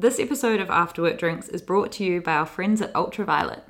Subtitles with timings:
[0.00, 3.24] This episode of After Work Drinks is brought to you by our friends at Ultra
[3.24, 3.68] Violette.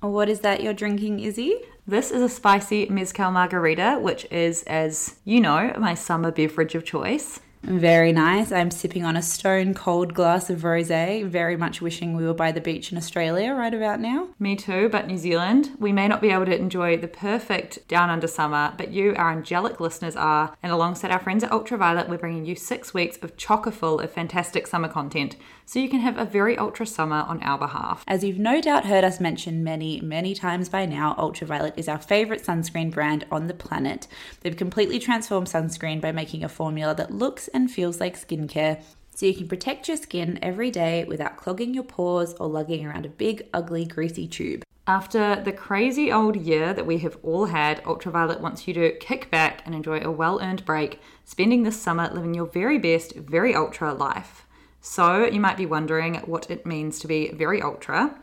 [0.00, 1.60] What is that you're drinking, Izzy?
[1.86, 6.86] This is a spicy mezcal margarita, which is, as you know, my summer beverage of
[6.86, 7.40] choice.
[7.66, 8.52] Very nice.
[8.52, 12.52] I'm sipping on a stone cold glass of rosé, very much wishing we were by
[12.52, 14.28] the beach in Australia right about now.
[14.38, 15.70] Me too, but New Zealand.
[15.78, 19.32] We may not be able to enjoy the perfect down under summer, but you, our
[19.32, 20.54] angelic listeners, are.
[20.62, 23.98] And alongside our friends at Ultra Violette, we're bringing you six weeks of chocker full
[23.98, 25.36] of fantastic summer content
[25.66, 28.04] so you can have a very ultra summer on our behalf.
[28.06, 31.88] As you've no doubt heard us mention many, many times by now, Ultra Violette is
[31.88, 34.06] our favorite sunscreen brand on the planet.
[34.40, 38.82] They've completely transformed sunscreen by making a formula that looks and feels like skincare.
[39.14, 43.06] So you can protect your skin every day without clogging your pores or lugging around
[43.06, 44.64] a big, ugly, greasy tube.
[44.86, 48.92] After the crazy old year that we have all had, Ultra Violette wants you to
[48.98, 53.14] kick back and enjoy a well earned break, spending this summer living your very best,
[53.14, 54.43] very ultra life.
[54.86, 58.14] So, you might be wondering what it means to be very ultra.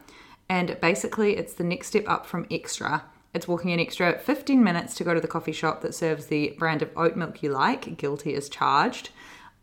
[0.47, 3.03] And basically, it's the next step up from extra.
[3.33, 6.55] It's walking an extra 15 minutes to go to the coffee shop that serves the
[6.59, 9.09] brand of oat milk you like, guilty as charged,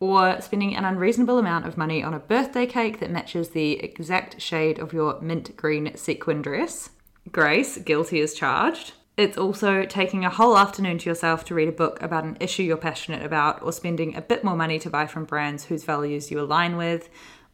[0.01, 4.41] or spending an unreasonable amount of money on a birthday cake that matches the exact
[4.41, 6.89] shade of your mint green sequin dress.
[7.31, 8.91] Grace, guilty as charged.
[9.19, 12.63] It's also taking a whole afternoon to yourself to read a book about an issue
[12.63, 16.31] you're passionate about, or spending a bit more money to buy from brands whose values
[16.31, 17.09] you align with,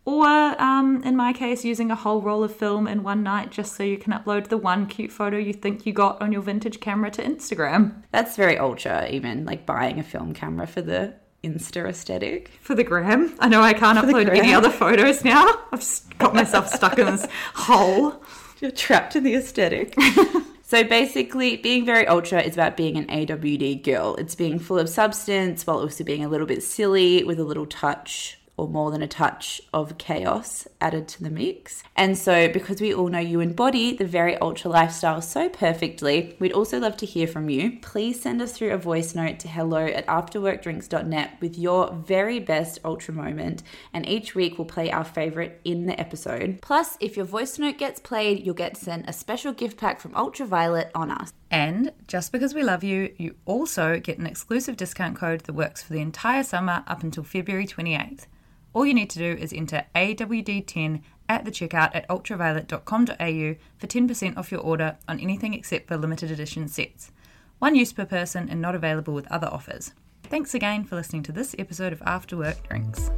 [0.06, 0.28] or
[0.62, 3.82] um, in my case, using a whole roll of film in one night just so
[3.82, 7.10] you can upload the one cute photo you think you got on your vintage camera
[7.10, 8.04] to Instagram.
[8.12, 12.52] That's very ultra, even like buying a film camera for the Insta aesthetic.
[12.62, 13.36] For the gram.
[13.40, 15.48] I know I can't For upload any other photos now.
[15.72, 15.84] I've
[16.20, 18.24] got myself stuck in this hole.
[18.60, 19.96] You're trapped in the aesthetic.
[20.66, 24.16] so basically, being very ultra is about being an AWD girl.
[24.16, 27.68] It's being full of substance while also being a little bit silly with a little
[27.68, 31.84] touch or more than a touch of chaos added to the mix.
[31.96, 36.54] And so, because we all know you embody the very ultra lifestyle so perfectly, we'd
[36.54, 37.80] also love to hear from you.
[37.82, 42.80] Please send us through a voice note to hello at afterworkdrinks.net with your very best
[42.86, 43.64] ultra moment,
[43.94, 46.60] and each week we'll play our favorite in the episode.
[46.62, 50.16] Plus, if your voice note gets played, you'll get sent a special gift pack from
[50.16, 51.34] Ultra Violette on us.
[51.52, 55.82] And just because we love you, you also get an exclusive discount code that works
[55.82, 58.26] for the entire summer up until February 28th.
[58.76, 64.38] All you need to do is enter AWD10 at the checkout at ultraviolette.com.au for 10%
[64.38, 67.14] off your order on anything except for limited edition sets.
[67.60, 69.94] One use per person and not available with other offers.
[70.24, 73.10] Thanks again for listening to this episode of After Work Drinks.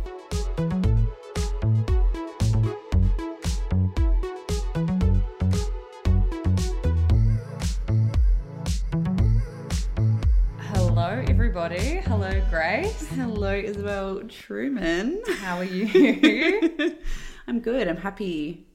[11.58, 11.96] Everybody.
[12.08, 13.08] Hello, Grace.
[13.16, 15.24] Hello, Isabelle Truman.
[15.40, 16.96] How are you?
[17.48, 17.88] I'm good.
[17.88, 18.68] I'm happy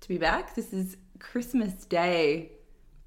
[0.00, 0.56] to be back.
[0.56, 2.50] This is Christmas Day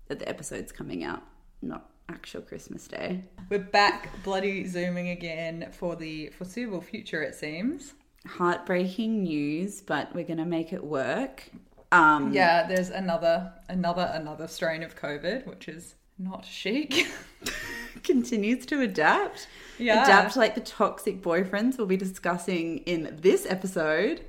[0.07, 1.23] that the episode's coming out,
[1.61, 3.25] not actual Christmas Day.
[3.49, 7.95] We're back bloody zooming again for the foreseeable future, it seems.
[8.25, 11.49] Heartbreaking news, but we're gonna make it work.
[11.91, 17.07] Um, Yeah, there's another, another, another strain of COVID, which is not chic.
[18.03, 19.47] continues to adapt.
[19.77, 20.03] Yeah.
[20.03, 24.23] Adapt like the toxic boyfriends we'll be discussing in this episode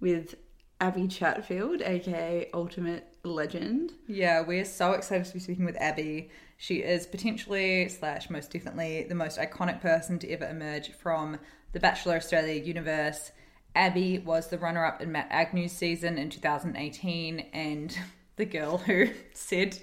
[0.00, 0.34] with
[0.80, 3.92] Abby Chatfield, aka Ultimate Legend.
[4.06, 6.30] yeah, we're so excited to be speaking with Abby.
[6.58, 11.38] She is potentially, slash, most definitely, the most iconic person to ever emerge from
[11.72, 13.32] the Bachelor Australia universe.
[13.74, 17.98] Abby was the runner up in Matt Agnew's season in 2018, and
[18.36, 19.78] the girl who said,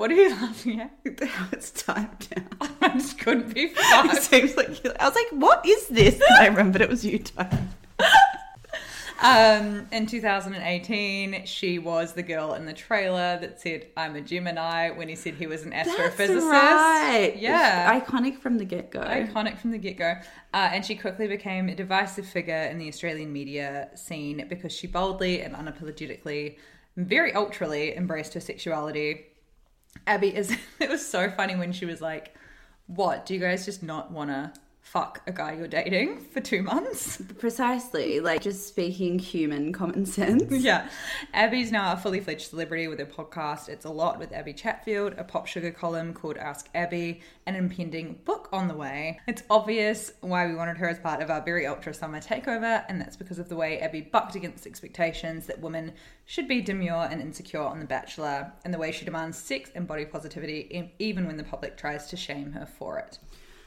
[0.00, 0.92] What are you laughing at?
[1.52, 2.48] it's timed down.
[2.80, 6.46] I just couldn't be It seems like I was like, "What is this?" And I
[6.46, 7.68] remembered it was you, Tone.
[9.20, 14.88] Um, in 2018, she was the girl in the trailer that said, I'm a Gemini,
[14.92, 16.50] when he said he was an astrophysicist.
[16.50, 17.36] right.
[17.36, 18.00] Yeah.
[18.00, 19.00] iconic from the get go.
[19.00, 20.14] Iconic from the get go.
[20.54, 24.86] Uh, and she quickly became a divisive figure in the Australian media scene because she
[24.86, 26.56] boldly and unapologetically,
[26.96, 29.26] very ultrally embraced her sexuality.
[30.06, 32.34] Abby is, it was so funny when she was like,
[32.86, 34.52] What, do you guys just not want to
[34.90, 37.22] fuck a guy you're dating for two months?
[37.38, 40.42] Precisely, like just speaking human common sense.
[40.60, 40.88] Yeah.
[41.32, 43.68] Abby's now a fully fledged celebrity with her podcast.
[43.68, 48.48] It's a lot with Abby Chatfield, a PopSugar column called Ask Abby, an impending book
[48.52, 49.20] on the way.
[49.26, 53.00] It's obvious why we wanted her as part of our very ultra summer takeover, and
[53.00, 55.92] that's because of the way Abby bucked against expectations that women
[56.26, 59.86] should be demure and insecure on The Bachelor, and the way she demands sex and
[59.86, 63.18] body positivity even when the public tries to shame her for it.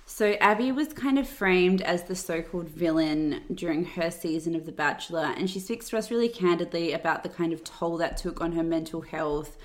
[0.05, 4.71] So Abby was kind of framed as the so-called villain during her season of The
[4.71, 8.41] Bachelor, and she speaks to us really candidly about the kind of toll that took
[8.41, 9.57] on her mental health,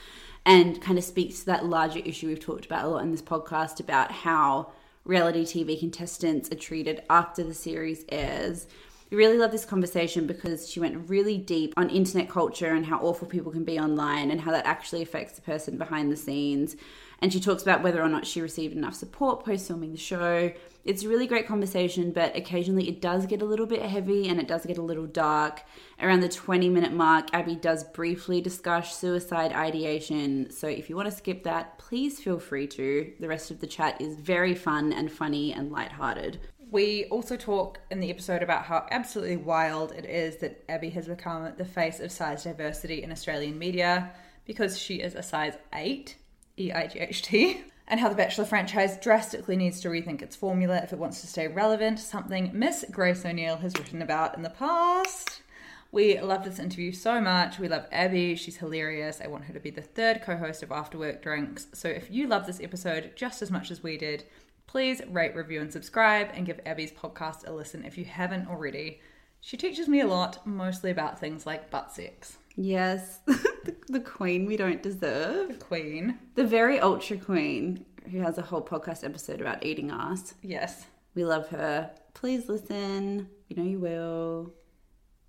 [0.46, 3.20] and kind of speaks to that larger issue we've talked about a lot in this
[3.20, 4.72] podcast about how
[5.04, 8.68] reality TV contestants are treated after the series airs.
[9.10, 13.00] We really love this conversation because she went really deep on internet culture and how
[13.00, 16.76] awful people can be online and how that actually affects the person behind the scenes.
[17.20, 20.52] And she talks about whether or not she received enough support post filming the show.
[20.84, 24.40] It's a really great conversation, but occasionally it does get a little bit heavy and
[24.40, 25.62] it does get a little dark.
[26.00, 30.50] Around the 20 minute mark, Abby does briefly discuss suicide ideation.
[30.50, 33.12] So if you want to skip that, please feel free to.
[33.18, 36.40] The rest of the chat is very fun and funny and lighthearted.
[36.70, 41.08] We also talk in the episode about how absolutely wild it is that Abby has
[41.08, 44.12] become the face of size diversity in Australian media
[44.44, 46.14] because she is a size 8,
[46.58, 50.36] E I G H T, and how the Bachelor franchise drastically needs to rethink its
[50.36, 54.42] formula if it wants to stay relevant, something Miss Grace O'Neill has written about in
[54.42, 55.42] the past.
[55.90, 57.58] We love this interview so much.
[57.58, 58.34] We love Abby.
[58.34, 59.20] She's hilarious.
[59.22, 61.68] I want her to be the third co host of After Work Drinks.
[61.72, 64.24] So if you love this episode just as much as we did,
[64.68, 69.00] Please rate, review, and subscribe, and give Abby's podcast a listen if you haven't already.
[69.40, 72.36] She teaches me a lot, mostly about things like butt sex.
[72.60, 75.60] Yes, the, the queen we don't The deserve.
[75.60, 76.18] Queen.
[76.34, 80.34] The very ultra queen who has a whole podcast episode about eating ass.
[80.42, 80.86] Yes.
[81.14, 81.92] We love her.
[82.14, 83.28] Please listen.
[83.48, 84.52] You know you will.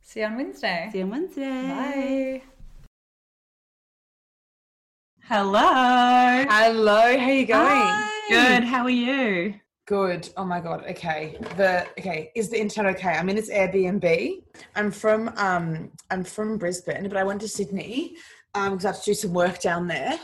[0.01, 0.89] See you on Wednesday.
[0.91, 2.41] See you on Wednesday.
[2.41, 2.41] Bye.
[5.21, 5.59] Hello.
[6.49, 8.07] Hello, how you going?
[8.29, 8.63] Good.
[8.63, 9.53] How are you?
[9.89, 10.29] Good.
[10.37, 10.85] Oh my god.
[10.87, 11.35] Okay.
[11.57, 12.31] The okay.
[12.35, 13.13] Is the internet okay?
[13.13, 14.43] I mean, it's Airbnb.
[14.75, 18.15] I'm from um I'm from Brisbane, but I went to Sydney
[18.53, 20.19] um because I have to do some work down there.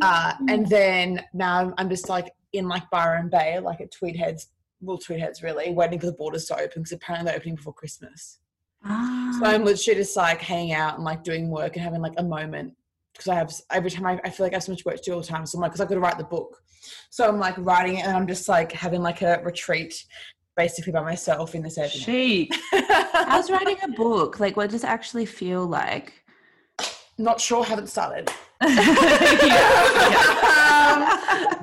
[0.00, 4.46] Uh, and then now I'm just like in like Byron Bay, like at Tweed Heads,
[4.80, 7.74] well Tweed Heads really, waiting for the borders to open because apparently they're opening before
[7.74, 8.38] Christmas.
[8.86, 9.36] Ah.
[9.38, 12.22] So I'm literally just like hanging out and like doing work and having like a
[12.22, 12.72] moment
[13.14, 15.02] because I have every time I, I feel like I have so much work to
[15.02, 15.46] do all the time.
[15.46, 16.62] So I'm like, because I've got to write the book.
[17.10, 20.04] So I'm like writing it and I'm just like having like a retreat
[20.56, 22.04] basically by myself in this Airbnb.
[22.04, 22.54] Chic.
[23.12, 24.40] How's writing a book?
[24.40, 26.12] Like, what does it actually feel like?
[27.18, 28.30] Not sure, haven't started.
[29.44, 30.30] Yeah.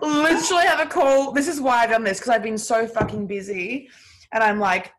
[0.01, 1.31] um, literally have a call.
[1.31, 3.89] This is why I've done this because I've been so fucking busy,
[4.31, 4.93] and I'm like,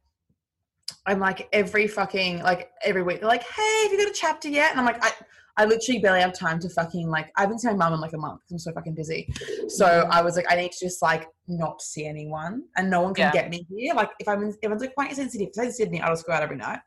[1.07, 3.21] I'm like every fucking like every week.
[3.21, 4.71] They're like, hey, have you got a chapter yet?
[4.71, 5.13] And I'm like, I.
[5.57, 7.31] I literally barely have time to fucking like.
[7.37, 9.29] I haven't seen my mum in like a month because I'm so fucking busy.
[9.69, 13.13] So I was like, I need to just like not see anyone, and no one
[13.15, 13.33] can Yeah.
[13.33, 13.95] get me here.
[13.95, 15.49] Like if I'm in, everyone's like, you sensitive?
[15.53, 16.79] If I'm in Sydney, I'll just go out every night.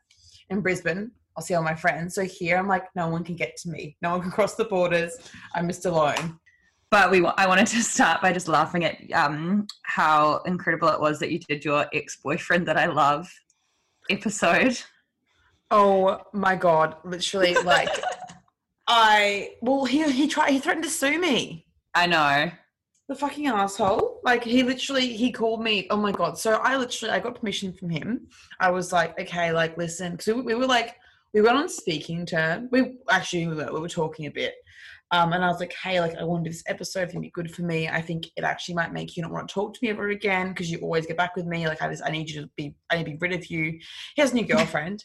[0.50, 2.14] In Brisbane, I'll see all my friends.
[2.14, 3.96] So here, I'm like, no one can get to me.
[4.02, 5.16] No one can cross the borders.
[5.54, 6.38] I'm just alone.
[6.90, 11.18] but we, I wanted to start by just laughing at um, how incredible it was
[11.20, 13.28] that you did your ex-boyfriend that I love
[14.10, 14.78] episode.
[15.70, 16.96] Oh my god!
[17.04, 17.88] Literally, like,
[18.88, 20.50] I well, he he tried.
[20.50, 21.66] He threatened to sue me.
[21.94, 22.50] I know.
[23.08, 24.20] The fucking asshole.
[24.24, 25.86] Like he literally he called me.
[25.90, 26.38] Oh my god.
[26.38, 28.28] So I literally I got permission from him.
[28.60, 30.96] I was like, okay, like listen, because we, we were like
[31.32, 32.68] we went on speaking term.
[32.72, 34.54] We actually we were, we were talking a bit.
[35.12, 37.08] Um, and I was like, hey, like I want to do this episode.
[37.08, 37.88] Gonna be good for me.
[37.88, 40.48] I think it actually might make you not want to talk to me ever again
[40.48, 41.68] because you always get back with me.
[41.68, 43.78] Like I just I need you to be I need to be rid of you.
[44.14, 45.04] He has a new girlfriend.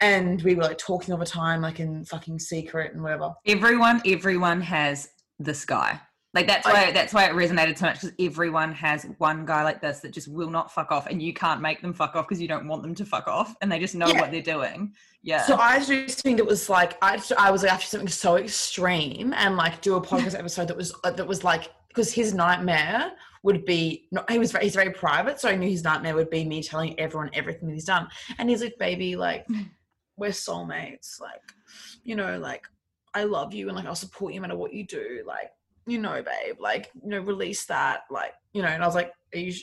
[0.00, 3.34] And we were like talking all the time, like in fucking secret and whatever.
[3.46, 5.08] Everyone, everyone has
[5.38, 6.00] this guy.
[6.32, 9.64] Like that's I- why that's why it resonated so much because everyone has one guy
[9.64, 12.28] like this that just will not fuck off, and you can't make them fuck off
[12.28, 14.20] because you don't want them to fuck off, and they just know Yeah.
[14.20, 14.94] what they're doing.
[15.22, 15.42] Yeah.
[15.42, 18.36] So I just think it was like I, just- I was like after something so
[18.36, 22.32] extreme and like do a podcast episode that was uh, that was like because his
[22.32, 23.10] nightmare
[23.42, 26.30] would be not he was very, he's very private so I knew his nightmare would
[26.30, 29.68] be me telling everyone everything that he's done and he's like baby like mm.
[30.16, 31.40] we're soulmates like
[32.04, 32.66] you know like
[33.14, 35.50] I love you and like I'll support you no matter what you do like
[35.86, 39.12] you know babe like you know release that like you know and I was like
[39.34, 39.54] are you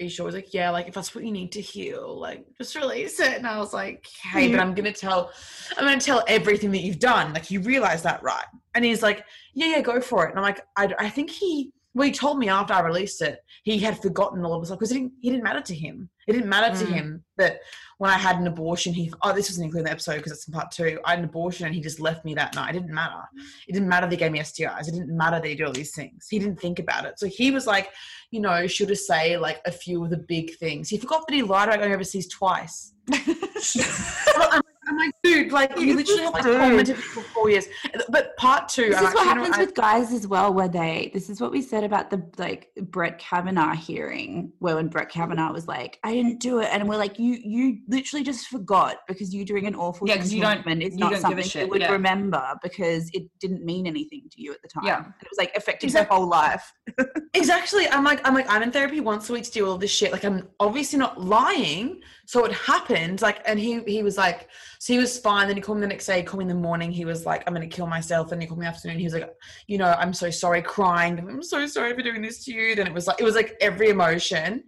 [0.00, 0.26] are you sure?
[0.26, 3.34] He's like, yeah, like if that's what you need to heal, like just release it.
[3.34, 4.62] And I was like, hey, but mm.
[4.62, 5.30] I'm gonna tell,
[5.76, 7.32] I'm gonna tell everything that you've done.
[7.32, 8.44] Like you realize that, right?
[8.74, 9.24] And he's like,
[9.54, 10.30] yeah, yeah, go for it.
[10.30, 13.38] And I'm like, I, I think he, well, he told me after I released it,
[13.62, 16.10] he had forgotten all of this stuff because it didn't, he didn't matter to him.
[16.26, 16.92] It didn't matter to Mm.
[16.94, 17.60] him that
[17.98, 20.48] when I had an abortion, he, oh, this wasn't included in the episode because it's
[20.48, 20.98] in part two.
[21.04, 22.70] I had an abortion and he just left me that night.
[22.74, 23.22] It didn't matter.
[23.68, 24.88] It didn't matter that he gave me STIs.
[24.88, 26.26] It didn't matter that he did all these things.
[26.28, 27.18] He didn't think about it.
[27.18, 27.90] So he was like,
[28.30, 30.88] you know, should have say like a few of the big things.
[30.88, 32.92] He forgot that he lied about going overseas twice.
[33.12, 36.56] I'm, I'm like, dude, like you literally have like Dude.
[36.60, 37.66] commented for four years.
[38.08, 38.90] but part two.
[38.90, 41.10] This I'm is what happens I- with guys as well, where they.
[41.12, 45.52] This is what we said about the like Brett Kavanaugh hearing, where when Brett Kavanaugh
[45.52, 49.34] was like, "I didn't do it," and we're like, "You, you literally just forgot because
[49.34, 50.82] you're doing an awful Yeah, thing 'cause to you don't-.
[50.82, 51.92] It's you not don't something you would yeah.
[51.92, 54.84] remember because it didn't mean anything to you at the time.
[54.86, 54.96] Yeah.
[55.04, 56.72] And it was like affecting Exact- her whole life.
[57.36, 57.88] Exactly.
[57.88, 60.12] I'm like, I'm like, I'm in therapy once a week to do all this shit.
[60.12, 62.00] Like, I'm obviously not lying.
[62.26, 63.20] So it happened.
[63.22, 64.48] Like, and he he was like,
[64.78, 65.48] so he was fine.
[65.48, 66.18] Then he called me the next day.
[66.18, 66.92] He called me in the morning.
[66.92, 68.30] He was like, I'm gonna kill myself.
[68.30, 68.98] And he called me the afternoon.
[68.98, 69.28] He was like,
[69.66, 71.18] you know, I'm so sorry, crying.
[71.18, 72.76] I'm so sorry for doing this to you.
[72.76, 74.62] Then it was like, it was like every emotion.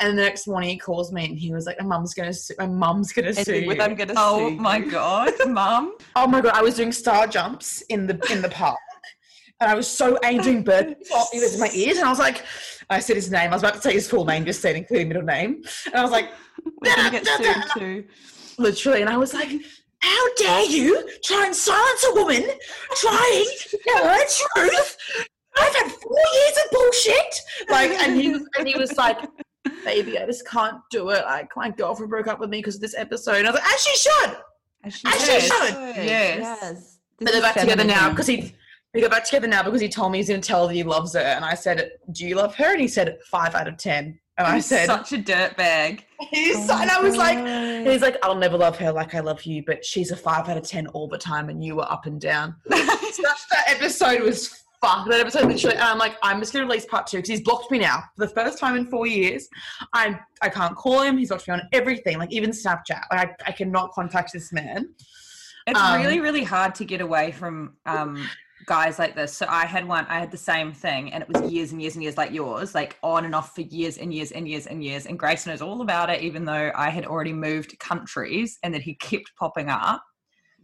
[0.00, 2.54] And the next morning he calls me and he was like, my mum's gonna sue.
[2.58, 3.66] My mum's gonna sue.
[3.66, 5.94] With, you." I'm gonna Oh sue my you." god, mum.
[6.16, 8.78] Oh my god, I was doing star jumps in the in the park.
[9.60, 11.98] And I was so angry doing burpees while he was in my ears.
[11.98, 12.44] And I was like,
[12.90, 13.50] I said his name.
[13.50, 15.62] I was about to say his full name, just said including middle name.
[15.86, 16.30] And I was like,
[16.80, 18.04] We're gonna get sued too.
[18.58, 19.50] literally, and I was like,
[20.02, 22.42] how dare you try and silence a woman
[22.96, 24.96] trying to tell her truth?
[25.56, 27.34] I've had four years of bullshit.
[27.68, 29.18] Like, and he was, and he was like,
[29.84, 31.24] baby, I just can't do it.
[31.24, 33.36] Like, my girlfriend broke up with me because of this episode.
[33.36, 34.36] And I was like, as she should.
[34.84, 35.42] As she As she should.
[35.42, 36.04] should.
[36.04, 36.38] Yes.
[36.40, 36.98] Yes.
[37.18, 38.54] But they're is back together now because he
[38.94, 40.74] we got back together now because he told me he's going to tell her that
[40.74, 43.68] he loves her, and I said, "Do you love her?" And he said, five out
[43.68, 44.18] of ten.
[44.38, 46.00] And I He's said, such a dirtbag.
[46.30, 47.86] he's Oh and I was like, God.
[47.86, 50.56] he's like, I'll never love her like I love you, but she's a five out
[50.56, 52.56] of ten all the time, and you were up and down.
[52.70, 54.48] Such that episode was
[54.82, 55.06] fuck.
[55.08, 57.42] That episode literally, and I'm like, I'm just going to release part two because he's
[57.42, 59.48] blocked me now for the first time in four years.
[59.92, 61.18] I'm I can't call him.
[61.18, 63.02] He's blocked me on everything, like even Snapchat.
[63.10, 64.94] Like I, I cannot contact this man.
[65.66, 68.26] It's Um, really, really hard to get away from um,
[68.66, 69.32] guys like this.
[69.34, 71.94] So I had one, I had the same thing, and it was years and years
[71.94, 74.82] and years like yours, like on and off for years and years and years and
[74.82, 75.06] years.
[75.06, 78.82] And Grace knows all about it, even though I had already moved countries and that
[78.82, 80.02] he kept popping up.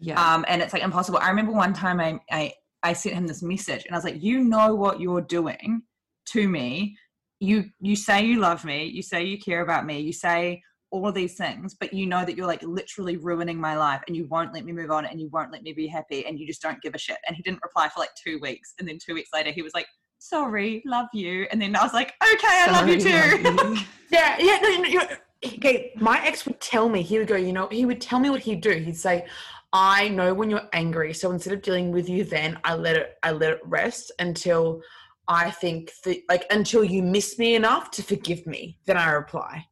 [0.00, 0.22] Yeah.
[0.22, 1.18] Um, and it's like impossible.
[1.18, 2.52] I remember one time I, I
[2.82, 5.82] I sent him this message, and I was like, "You know what you're doing
[6.26, 6.96] to me.
[7.40, 8.84] You you say you love me.
[8.84, 10.00] You say you care about me.
[10.00, 13.76] You say." All of these things but you know that you're like literally ruining my
[13.76, 16.24] life and you won't let me move on and you won't let me be happy
[16.26, 18.74] and you just don't give a shit and he didn't reply for like two weeks
[18.78, 19.86] and then two weeks later he was like
[20.18, 23.84] sorry love you and then i was like okay i love you too love you.
[24.10, 24.58] Yeah, yeah.
[24.60, 25.02] No,
[25.44, 27.02] okay, my ex would tell me.
[27.02, 27.36] He would go.
[27.36, 28.70] You know, he would tell me what he'd do.
[28.70, 29.26] He'd say,
[29.72, 33.18] "I know when you're angry, so instead of dealing with you, then I let it.
[33.22, 34.82] I let it rest until
[35.28, 38.78] I think that, like, until you miss me enough to forgive me.
[38.86, 39.66] Then I reply.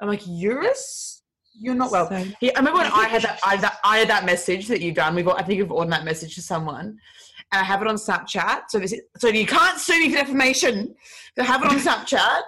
[0.00, 1.22] I'm like, you're a s-
[1.58, 2.08] you're not well.
[2.08, 4.80] So- Yeah, I remember when I had that I, that I had that message that
[4.80, 5.14] you've done.
[5.14, 7.96] We've all, I think you've ordered that message to someone, and I have it on
[7.96, 8.62] Snapchat.
[8.68, 10.94] So this is, so you can't sue me for defamation.
[11.38, 12.40] I have it on Snapchat.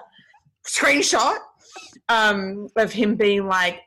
[0.67, 1.39] Screenshot
[2.09, 3.81] um, of him being like,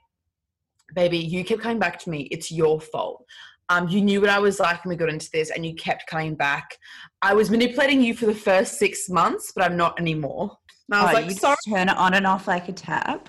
[0.93, 2.23] "Baby, you kept coming back to me.
[2.31, 3.25] It's your fault.
[3.69, 6.05] Um, you knew what I was like when we got into this, and you kept
[6.07, 6.77] coming back.
[7.23, 10.57] I was manipulating you for the first six months, but I'm not anymore."
[10.89, 12.73] And I was Oh, like, you "Sorry." just turn it on and off like a
[12.73, 13.27] tap.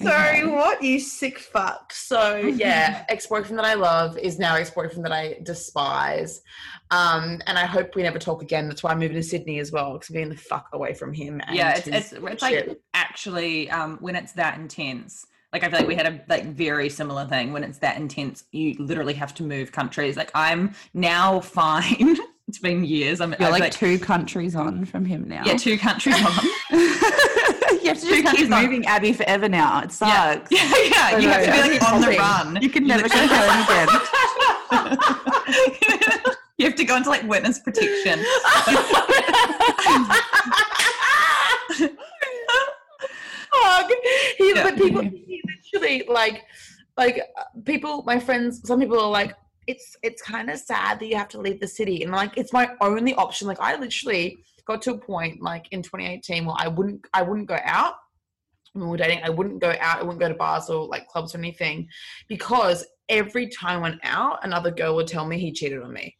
[0.00, 0.46] Sorry, Okay.
[0.46, 0.82] what?
[0.82, 1.92] You sick fuck.
[1.92, 6.40] So yeah, ex-boyfriend that I love is now ex-boyfriend that I despise.
[6.90, 8.68] Um, and I hope we never talk again.
[8.68, 11.12] That's why I'm moving to Sydney as well, because I'm getting the fuck away from
[11.12, 11.40] him.
[11.46, 15.68] And yeah it's, his it's, it's like actually um when it's that intense like i
[15.70, 19.14] feel like we had a like very similar thing when it's that intense you literally
[19.14, 22.16] have to move countries like i'm now fine
[22.56, 25.42] it's been years i'm You're I've, like, two countries on from him now.
[25.44, 26.32] yeah two countries on
[26.70, 28.64] you have to two just keep countries on.
[28.64, 29.80] moving Abby forever now.
[29.82, 30.50] It yeah sucks.
[30.50, 31.18] yeah, yeah.
[31.18, 33.88] you know, have to be like on the run You can never go home again.
[36.56, 38.24] you have to go into like witness protection
[43.52, 43.90] Fuck.
[44.38, 44.62] He, Yeah.
[44.64, 46.44] But people, he literally like,
[46.96, 48.66] like uh, people, my friends.
[48.66, 49.34] Some people are like,
[49.66, 52.52] it's it's kind of sad that you have to leave the city, and like, it's
[52.52, 53.48] my only option.
[53.48, 57.48] Like, I literally got to a point like in 2018 where I wouldn't I wouldn't
[57.48, 57.94] go out
[58.72, 59.20] when we were dating.
[59.24, 59.98] I wouldn't go out.
[60.00, 61.88] I wouldn't go to bars or like clubs or anything
[62.28, 66.16] because every time I went out, another girl would tell me he cheated on me.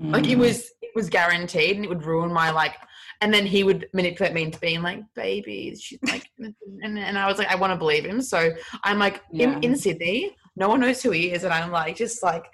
[0.00, 0.30] Like Mm.
[0.30, 2.76] it was it was guaranteed and it would ruin my like
[3.20, 7.26] and then he would manipulate me into being like, baby, she's like and, and I
[7.26, 8.22] was like, I want to believe him.
[8.22, 8.52] So
[8.84, 9.56] I'm like Yeah.
[9.56, 12.44] in, in Sydney, no one knows who he is, and I'm like just like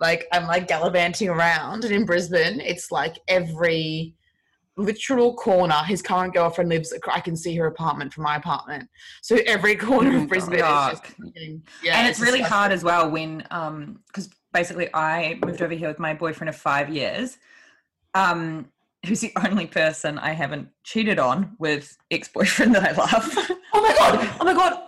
[0.00, 4.14] like I'm like gallivanting around and in Brisbane, it's like every
[4.78, 8.86] literal corner his current girlfriend lives i can see her apartment from my apartment.
[9.22, 11.04] So every corner Oh of brisbane is just
[11.82, 12.44] yeah and it's really disgusting.
[12.44, 16.56] hard as well when um because basically i moved over here with my boyfriend of
[16.56, 17.38] five years
[18.14, 18.66] um
[19.06, 23.50] who's the only person i haven't cheated on with ex-boyfriend that i love.
[23.72, 24.36] Oh my god!
[24.40, 24.85] Oh my god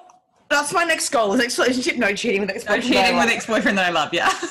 [0.51, 1.33] That's my next goal.
[1.35, 2.83] Is next relationship no cheating with ex-boyfriend.
[2.85, 4.11] cheating with ex-boyfriend that I love.
[4.13, 4.29] Yeah,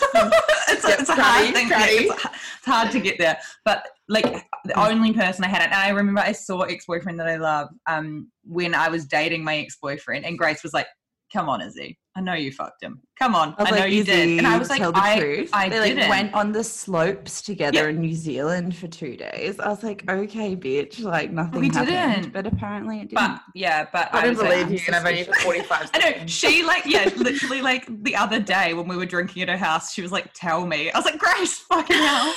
[0.69, 1.67] it's, a, Yep, it's a hard thing.
[1.71, 5.89] It's, it's hard to get there, but like the only person I had, and I
[5.89, 10.37] remember I saw ex-boyfriend that I love um, when I was dating my ex-boyfriend, and
[10.37, 10.87] Grace was like,
[11.33, 12.99] "Come on, Izzy, I know you fucked him.
[13.19, 15.49] Come on, I, was know like, you did." And I was like, the "I, truth.
[15.53, 17.89] I they like didn't." went on the slopes together Yeah.
[17.89, 19.59] in New Zealand for two days.
[19.59, 21.87] I was like, okay, bitch, like nothing We happened.
[22.23, 22.33] didn't.
[22.33, 23.13] But apparently it didn't.
[23.13, 25.91] but yeah, but I I, don't was like, believe you, and I've only for 45
[25.93, 29.49] I know she like yeah, literally like the other day when we were drinking at
[29.49, 32.33] her house, she was like, "Tell me." I was like, "Grace, fucking hell."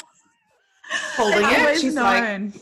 [1.17, 1.61] Holding I've it.
[1.61, 2.53] always She's like.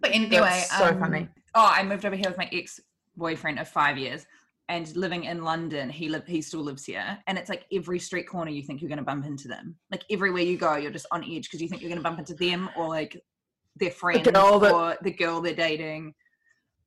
[0.00, 1.28] But anyway, That's so um, funny.
[1.54, 2.80] Oh, I moved over here with my ex
[3.16, 4.26] boyfriend of five years,
[4.68, 8.28] and living in London, he live he still lives here, and it's like every street
[8.28, 9.76] corner you think you're going to bump into them.
[9.90, 12.18] Like everywhere you go, you're just on edge because you think you're going to bump
[12.18, 13.20] into them or like
[13.76, 16.14] their friends girl that- or the girl they're dating.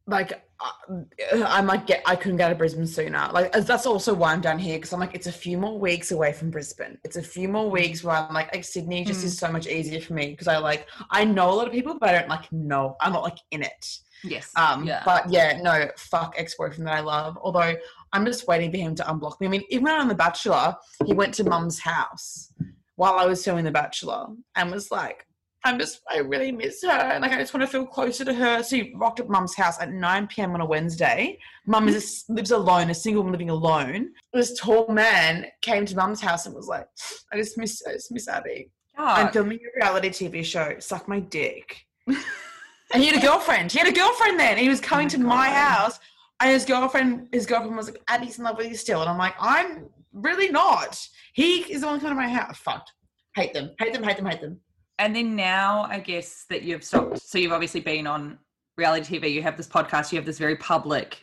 [0.07, 3.29] like uh, I'm like get I couldn't get to Brisbane sooner.
[3.33, 6.11] Like that's also why I'm down here because I'm like it's a few more weeks
[6.11, 6.97] away from Brisbane.
[7.03, 9.25] It's a few more weeks where I'm like, like Sydney just Mm.
[9.25, 11.97] is so much easier for me because I like I know a lot of people,
[11.99, 12.95] but I don't like know.
[13.01, 13.97] I'm not like in it.
[14.23, 14.51] Yes.
[14.55, 15.03] Um, yeah.
[15.05, 17.37] but yeah, no, fuck ex boyfriend that I love.
[17.41, 17.75] Although
[18.13, 19.47] I'm just waiting for him to unblock me.
[19.47, 22.51] I mean, even when on The Bachelor, he went to Mum's house
[22.95, 25.25] while I was filming The Bachelor and was like,
[25.65, 26.89] I'm just, I really miss her.
[26.91, 28.61] And like, I just want to feel closer to her.
[28.61, 30.53] So he rocked up Mum's house at 9 p.m.
[30.53, 31.39] on a Wednesday.
[31.65, 34.11] Mum is a lives alone, a single woman living alone.
[34.31, 36.87] This tall man came to Mum's house and was like,
[37.33, 38.69] I just miss, I just miss Abby.
[38.97, 40.75] I'm filming a reality TV show.
[40.79, 41.85] Suck my dick.
[42.93, 43.71] and he had a girlfriend.
[43.71, 44.57] He had a girlfriend then.
[44.57, 45.99] He was coming my to my house,
[46.39, 49.17] and his girlfriend, his girlfriend was like, "Abby's in love with you still," and I'm
[49.17, 50.99] like, "I'm really not."
[51.33, 52.57] He is the one coming to my house.
[52.57, 52.91] Fucked.
[53.35, 53.71] Hate them.
[53.79, 54.03] Hate them.
[54.03, 54.25] Hate them.
[54.25, 54.59] Hate them.
[54.97, 57.21] And then now, I guess that you've stopped.
[57.21, 58.39] So you've obviously been on
[58.77, 59.33] reality TV.
[59.33, 60.11] You have this podcast.
[60.11, 61.21] You have this very public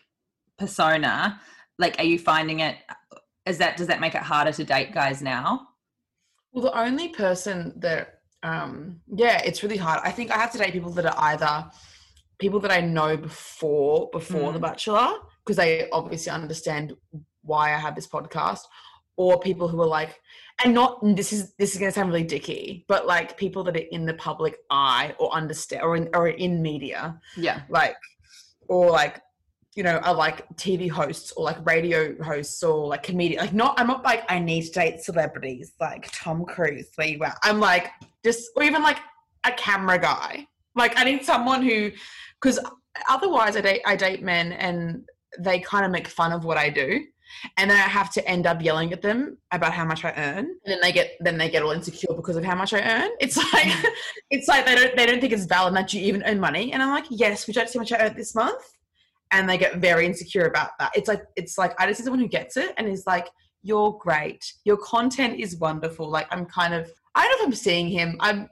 [0.58, 1.40] persona.
[1.78, 2.76] Like, are you finding it?
[3.46, 5.68] Is that does that make it harder to date guys now?
[6.52, 10.00] Well, the only person that, um, yeah, it's really hard.
[10.04, 11.70] I think I have to date people that are either
[12.38, 14.62] people that I know before before The Mm.
[14.62, 15.08] Bachelor
[15.44, 16.94] because they obviously understand
[17.42, 18.60] why I have this podcast,
[19.16, 20.20] or people who are like,
[20.64, 23.76] and not this is this is going to sound really dicky, but like people that
[23.76, 27.62] are in the public eye or understand or in or in media, Yeah.
[27.68, 27.96] like
[28.68, 29.20] or like
[29.74, 33.78] you know are like tv hosts or like radio hosts or like comedian like not
[33.78, 37.58] i'm not like i need to date celebrities like tom cruise where you at i'm
[37.58, 37.88] like
[38.24, 38.98] just or even like
[39.44, 40.46] a camera guy.
[40.74, 41.90] Like i need someone who
[42.40, 42.58] because
[43.08, 45.04] otherwise i date i date men and
[45.38, 47.04] they kind of make fun of what i do
[47.56, 50.38] and then i have to end up yelling at them about how much i earn
[50.38, 53.10] and then they get then they get all insecure because of how much i earn.
[53.20, 53.84] It's like mm.
[54.30, 56.82] it's like they don't they don't think it's valid that you even earn money and
[56.82, 58.62] i'm like yes would you like to see how much i earned this month
[59.32, 60.92] and they get very insecure about that.
[60.94, 63.28] It's like it's like i just need someone who gets it and is like
[63.62, 64.44] you're great.
[64.64, 66.08] Your content is wonderful.
[66.08, 68.16] Like i'm kind of i don't know if i'm seeing him.
[68.20, 68.48] I'm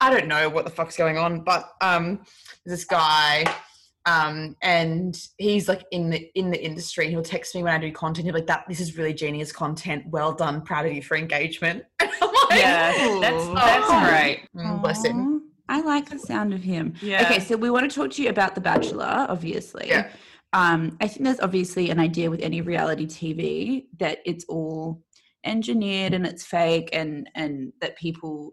[0.00, 2.16] i don't know what the fuck's going on but um
[2.64, 3.44] there's this guy
[4.04, 7.92] um and he's like in the in the industry he'll text me when i do
[7.92, 8.24] content.
[8.24, 10.04] He'll be like that this is really genius content.
[10.08, 10.62] Well done.
[10.62, 11.84] Proud of you for engagement.
[12.00, 12.92] And I'm like, Yeah.
[13.20, 14.06] That's that's Oh.
[14.10, 14.48] great.
[14.56, 15.31] mm, bless him
[15.68, 16.94] I like the sound of him.
[17.00, 17.22] Yeah.
[17.22, 19.88] Okay, so we want to talk to you about The Bachelor, obviously.
[19.88, 20.10] Yeah.
[20.52, 25.02] Um, I think there's obviously an idea with any reality TV that it's all
[25.44, 28.52] engineered and it's fake and and that people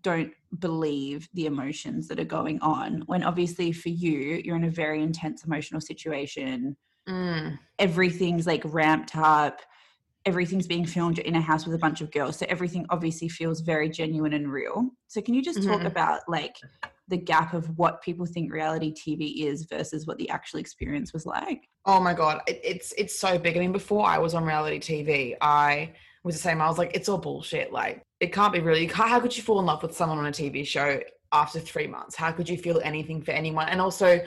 [0.00, 3.02] don't believe the emotions that are going on.
[3.06, 6.76] When obviously for you, you're in a very intense emotional situation.
[7.08, 7.58] Mm.
[7.78, 9.60] Everything's like ramped up.
[10.24, 12.38] Everything's being filmed in a house with a bunch of girls.
[12.38, 14.90] So everything obviously feels very genuine and real.
[15.08, 15.86] So can you just talk Mhm.
[15.86, 16.56] about like
[17.08, 21.26] the gap of what people think reality TV is versus what the actual experience was
[21.26, 21.68] like?
[21.84, 23.56] Oh my god, it, it's it's so big.
[23.56, 26.60] I mean, before I was on reality TV, I was the same.
[26.60, 27.72] I was like, it's all bullshit.
[27.72, 28.86] Like, it can't be really.
[28.86, 31.00] How could you fall in love with someone on a TV show
[31.32, 32.14] after three months?
[32.14, 33.68] How could you feel anything for anyone?
[33.68, 34.20] And also,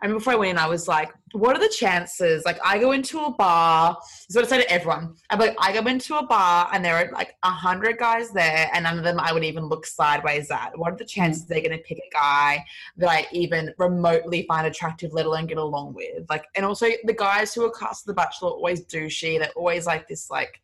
[0.00, 2.44] I mean, before I went in, I was like, what are the chances?
[2.44, 3.96] Like, I go into a bar.
[4.00, 5.16] This is what I say to everyone.
[5.28, 8.70] I'm like, I go into a bar and there are like a hundred guys there,
[8.72, 10.78] and none of them I would even look sideways at.
[10.78, 12.64] What are the chances they're going to pick a guy
[12.98, 16.30] that I even remotely find attractive, let alone get along with.
[16.30, 19.40] Like, and also the guys who are cast as The Bachelor always douchey.
[19.40, 20.62] They're always like this, like,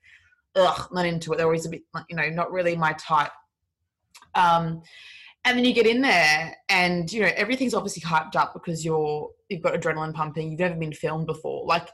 [0.55, 1.39] ugh, not into it.
[1.39, 3.33] They're always a bit, you know, not really my type.
[4.37, 4.83] Um,
[5.45, 9.31] and then you get in there, and you know everything's obviously hyped up because you're
[9.49, 10.51] you've got adrenaline pumping.
[10.51, 11.67] You've never been filmed before.
[11.67, 11.89] Like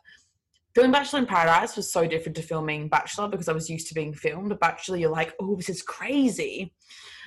[0.75, 3.95] filming Bachelor in Paradise was so different to filming Bachelor because I was used to
[3.95, 4.51] being filmed.
[4.51, 6.73] But Bachelor, you're like, oh, this is crazy.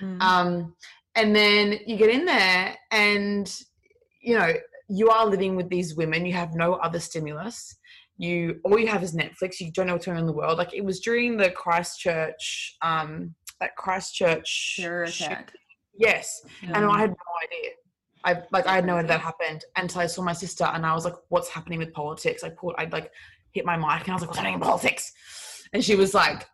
[0.01, 0.21] Mm.
[0.21, 0.75] Um,
[1.15, 3.53] and then you get in there and,
[4.21, 4.53] you know,
[4.89, 6.25] you are living with these women.
[6.25, 7.75] You have no other stimulus.
[8.17, 9.59] you all you have is Netflix.
[9.59, 10.57] You don't know what's going on in the world.
[10.57, 15.53] Like it was during the Christchurch, um, that Christchurch Terror attack.
[15.95, 17.71] Yes, and Um, I had no idea.
[18.25, 20.93] I like I had no idea that happened until I saw my sister, and I
[20.93, 23.12] was like, "What's happening with politics?" I pulled, I'd like
[23.51, 25.13] hit my mic, and I was like, "What's happening in politics?"
[25.73, 26.47] And she was like,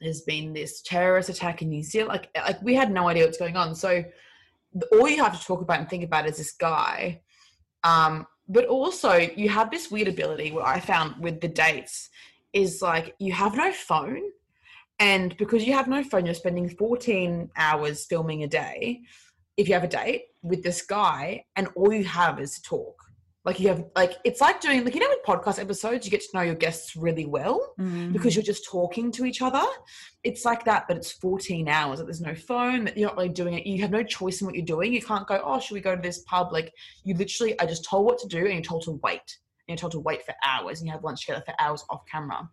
[0.00, 3.38] "There's been this terrorist attack in New Zealand." Like, like we had no idea what's
[3.38, 3.74] going on.
[3.74, 4.04] So
[4.72, 7.22] the- all you have to talk about and think about is this guy.
[7.84, 10.52] Um, but also, you have this weird ability.
[10.52, 12.08] What I found with the dates
[12.52, 14.22] is like you have no phone,
[14.98, 19.02] and because you have no phone, you're spending 14 hours filming a day.
[19.56, 23.02] If you have a date with this guy, and all you have is to talk,
[23.46, 26.20] like you have, like it's like doing, like you know, with podcast episodes, you get
[26.20, 29.62] to know your guests really well mm, because you're just talking to each other.
[30.24, 32.00] It's like that, but it's 14 hours.
[32.00, 32.86] Like there's no phone.
[32.86, 33.64] that You're not really doing it.
[33.64, 34.92] You have no choice in what you're doing.
[34.92, 36.52] You can't go, oh, should we go to this pub?
[36.52, 36.72] Like
[37.04, 39.38] you literally are just told what to do and you're told to wait.
[39.68, 42.02] And you're told to wait for hours and you have lunch together for hours off
[42.10, 42.50] camera.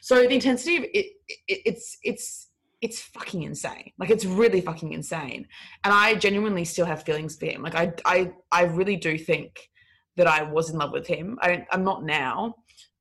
[0.00, 2.48] So the intensity of it, it it's it's
[2.80, 3.92] it's fucking insane.
[3.98, 5.46] Like it's really fucking insane.
[5.84, 7.62] And I genuinely still have feelings for him.
[7.62, 9.70] Like I I I really do think
[10.16, 11.38] that I was in love with him.
[11.40, 12.56] I I'm not now,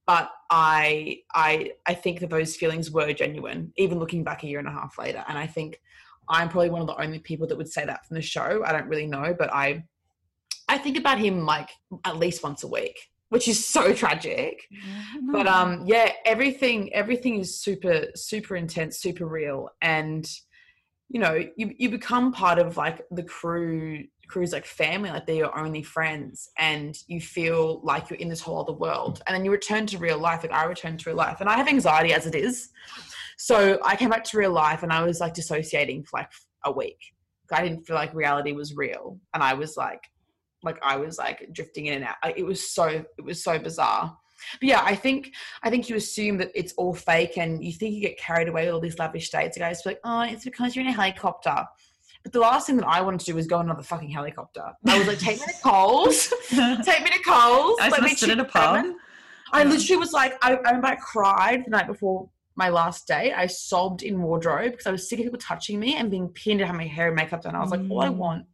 [0.06, 4.60] but I I I think that those feelings were genuine, even looking back a year
[4.60, 5.24] and a half later.
[5.28, 5.82] And I think
[6.30, 8.64] I'm probably one of the only people that would say that from the show.
[8.66, 9.84] I don't really know, but I
[10.70, 11.70] I think about him like
[12.06, 14.68] at least once a week, which is so tragic.
[15.32, 20.30] But um yeah, everything everything is super super intense, super real and
[21.08, 25.44] you know, you you become part of like the crew crew's like family, like they're
[25.46, 29.22] your only friends and you feel like you're in this whole other world.
[29.26, 31.40] And then you return to real life, like I returned to real life.
[31.40, 32.70] And I have anxiety as it is.
[33.38, 36.32] So I came back to real life and I was like dissociating for like
[36.66, 37.00] a week.
[37.52, 39.20] I didn't feel like reality was real.
[39.34, 40.02] And I was like
[40.64, 42.38] like I was like drifting in and out.
[42.38, 44.18] It was so it was so bizarre.
[44.60, 47.94] But yeah, I think I think you assume that it's all fake and you think
[47.94, 49.56] you get carried away with all these lavish dates.
[49.56, 51.66] The guys be like, oh, it's because you're in a helicopter.
[52.24, 54.64] But the last thing that I wanted to do was go on another fucking helicopter.
[54.88, 56.32] I was like, take me to Coles,
[56.84, 57.80] take me to Coles.
[57.82, 58.78] I let me sit at a pub.
[58.78, 58.96] out."
[59.54, 63.34] I literally was like, I, I remember I cried the night before my last day.
[63.34, 66.60] I sobbed in wardrobe because I was sick of people touching me and being pinned
[66.60, 67.56] to have my hair and makeup done.
[67.56, 68.16] I was like, all I Mm.
[68.18, 68.46] want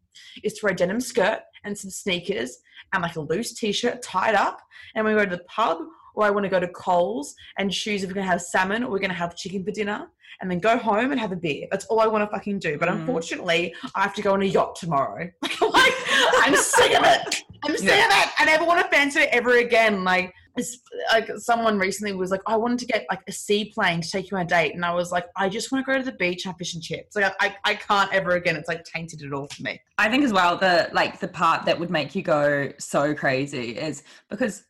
[0.43, 2.57] is to wear a denim skirt and some sneakers
[2.93, 4.59] and like a loose t-shirt tied up.
[4.95, 5.79] And we go to the pub
[6.15, 8.91] or I want to go to Coles and choose if we're gonna have salmon or
[8.91, 10.07] we're gonna have chicken for dinner
[10.41, 11.67] and then go home and have a beer.
[11.71, 12.77] That's all I want to fucking do.
[12.77, 12.99] But Mm.
[12.99, 15.29] unfortunately, I have to go on a yacht tomorrow.
[15.61, 15.93] like,
[16.43, 17.43] I'm sick of it.
[17.65, 18.05] I'm sick Yeah.
[18.05, 18.29] of it.
[18.37, 20.03] I never want to fancy it ever again.
[20.03, 20.31] Like,
[21.11, 24.31] like someone recently was like, oh, I wanted to get like a seaplane to take
[24.31, 26.13] you on a date, and I was like, I just want to go to the
[26.13, 27.15] beach have fish and chips.
[27.15, 28.55] Like, I, I can't ever again.
[28.55, 29.79] It's like tainted it all for me.
[29.97, 33.77] I think as well the like the part that would make you go so crazy
[33.77, 34.63] is because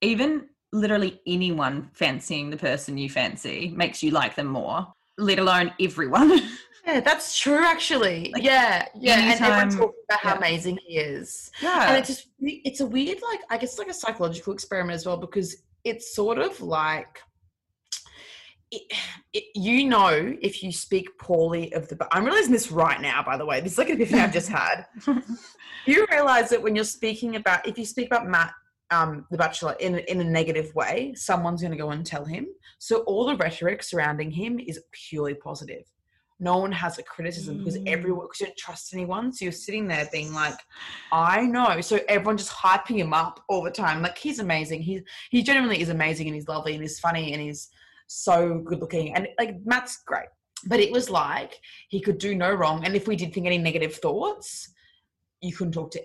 [0.00, 4.86] even literally anyone fancying the person you fancy makes you like them more,
[5.18, 6.40] let alone everyone.
[6.86, 7.64] Yeah, that's true.
[7.64, 9.14] Actually, Like, yeah, yeah.
[9.14, 10.38] And anytime- everyone's talking about how yeah.
[10.38, 11.50] amazing he is.
[11.60, 11.88] yeah.
[11.88, 15.16] and it's just it's a weird like i guess like a psychological experiment as well
[15.16, 17.18] because it's sort of like
[18.70, 18.82] it,
[19.32, 23.36] it, you know if you speak poorly of the i'm realizing this right now by
[23.36, 24.84] the way this is like a epiphany i've just had
[25.86, 28.52] you realize that when you're speaking about if you speak about matt
[28.92, 32.46] um, the bachelor in, in a negative way someone's going to go and tell him
[32.78, 35.82] so all the rhetoric surrounding him is purely positive
[36.38, 37.88] no one has a criticism because Mm.
[37.88, 40.58] everyone because you don't trust anyone so you're sitting there being like
[41.12, 41.80] I know.
[41.80, 44.02] So everyone just hyping him up all the time.
[44.02, 44.82] Like he's amazing.
[44.82, 47.70] He's he genuinely is amazing and he's lovely and he's funny and he's
[48.06, 49.14] so good looking.
[49.14, 50.28] And like Matt's great.
[50.66, 52.84] But it was like he could do no wrong.
[52.84, 54.72] And if we did think any negative thoughts,
[55.40, 56.02] you couldn't talk to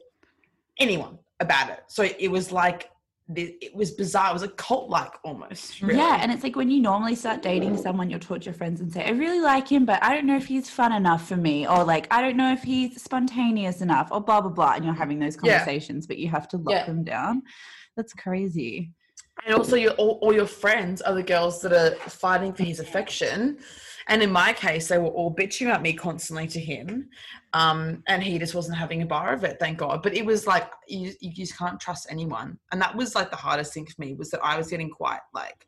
[0.80, 1.84] anyone about it.
[1.88, 2.89] So it was like
[3.36, 4.32] it was bizarre.
[4.32, 5.82] It was a cult like almost.
[5.82, 5.98] Really.
[6.00, 8.82] Yeah, and it's like when you normally start dating someone, you'll talk to your friends
[8.82, 11.38] and say, I really like him, but I don't know if he's fun enough for
[11.38, 14.74] me, or like, I don't know if he's spontaneous enough, or blah, blah, blah.
[14.74, 15.60] And you're having those Yeah.
[15.60, 16.86] conversations, but you have to lock Yeah.
[16.86, 17.44] them down.
[17.96, 18.92] That's crazy.
[19.46, 22.80] And also, your all, all your friends are the girls that are fighting for his
[22.80, 23.58] affection.
[24.08, 27.10] And in my case, they were all bitching about me constantly to him,
[27.54, 29.58] um, and he just wasn't having a bar of it.
[29.60, 30.02] Thank God.
[30.02, 33.38] But it was like you, you just can't trust anyone, and that was like the
[33.38, 35.68] hardest thing for me was that I was getting quite like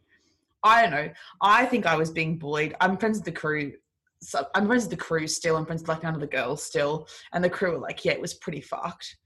[0.64, 1.10] I don't know.
[1.42, 2.76] I think I was being bullied.
[2.80, 3.74] I'm friends with the crew.
[4.22, 5.58] So I'm friends with the crew still.
[5.58, 8.14] I'm friends with like none of the girls still, and the crew were like, yeah,
[8.14, 9.18] it was pretty fucked.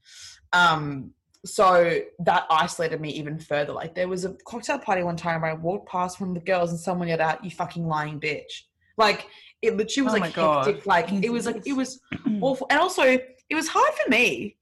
[0.52, 1.12] Um,
[1.46, 3.72] so that isolated me even further.
[3.72, 6.40] Like there was a cocktail party one time where I walked past one of the
[6.40, 8.64] girls and someone yelled out, "You fucking lying bitch!"
[8.98, 9.26] Like
[9.62, 10.66] it literally was Oh like God.
[10.66, 10.86] hectic.
[10.86, 12.00] Like it was like it was
[12.42, 14.56] awful, and also it was hard for me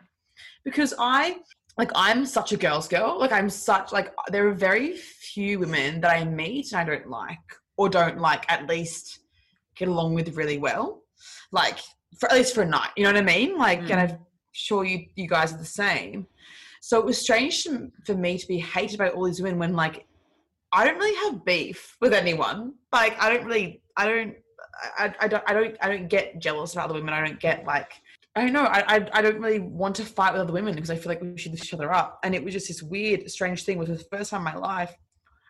[0.65, 1.39] because I
[1.79, 3.19] like I'm such a girl's girl.
[3.19, 7.09] Like I'm such like there are very few women that I meet and I don't
[7.11, 7.39] like
[7.77, 9.21] or don't like at least
[9.77, 11.03] get along with really well.
[11.53, 11.79] Like
[12.19, 12.91] for at least for a night.
[12.97, 13.59] You know what I mean?
[13.59, 13.91] Like Mm.
[13.91, 14.19] and I'm
[14.53, 16.27] sure you you guys are the same.
[16.81, 19.75] So it was strange to, for me to be hated by all these women when
[19.75, 20.07] like
[20.73, 22.75] I don't really have beef with anyone.
[22.93, 24.37] Like I don't really I don't
[24.99, 27.15] I, I don't I don't I don't get jealous about other women.
[27.15, 27.93] I don't get like
[28.35, 28.65] I don't know.
[28.65, 31.23] I, I I don't really want to fight with other women because I feel like
[31.23, 32.21] we should lift each other up.
[32.23, 33.77] And it was just this weird, strange thing.
[33.77, 34.95] It was the first time in my life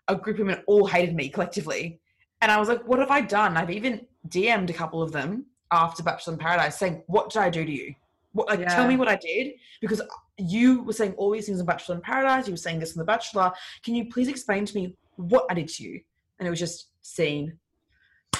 [0.09, 2.01] a group of women all hated me collectively,
[2.41, 5.47] and I was like, "What have I done?" I've even DM'd a couple of them
[5.73, 7.95] after Bachelor in Paradise, saying, "What did I do to you?
[8.33, 10.01] What like tell me what I did?" Because
[10.39, 12.47] you were saying all these things on Bachelor in Paradise.
[12.47, 13.53] You were saying this on The Bachelor.
[13.83, 16.01] Can you please explain to me what I did to you?
[16.39, 17.59] And it was just seen.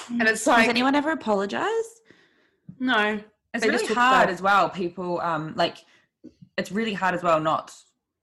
[0.09, 2.01] And it's Has anyone ever apologized?
[2.79, 3.21] no,
[3.55, 4.69] It's They really hard as well.
[4.71, 5.79] People, um, like,
[6.59, 7.41] it's really hard as well.
[7.41, 7.75] Not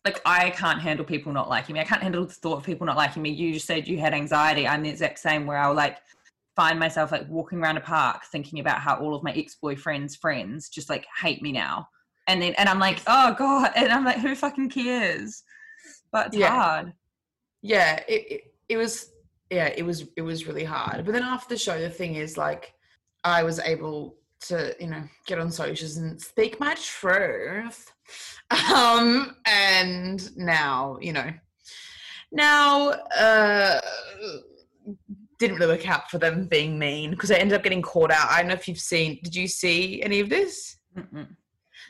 [0.06, 1.80] like I can't handle people not liking me.
[1.80, 3.30] I can't handle the thought of people not liking me.
[3.32, 4.68] You just said you had anxiety.
[4.68, 5.46] I'm the exact same.
[5.46, 5.98] Where I'll like
[6.56, 10.16] find myself like walking around a park thinking about how all of my ex boyfriend's
[10.16, 11.88] friends just like hate me now,
[12.28, 15.44] and then and I'm like, oh god, and I'm like, who fucking cares?
[16.12, 16.50] But it's Yeah.
[16.50, 16.94] hard.
[17.62, 19.13] yeah it, it, it was
[19.54, 22.38] yeah it was it was really hard but then after the show the thing is
[22.38, 22.74] like
[23.24, 27.92] i was able to you know get on socials and speak my truth
[28.74, 31.32] um and now you know
[32.32, 32.90] now
[33.20, 33.80] uh
[35.40, 38.30] didn't really work out for them being mean because I ended up getting caught out.
[38.30, 39.20] I don't know if you've seen.
[39.24, 40.78] Did you see any of this?
[40.98, 41.28] Mm-mm.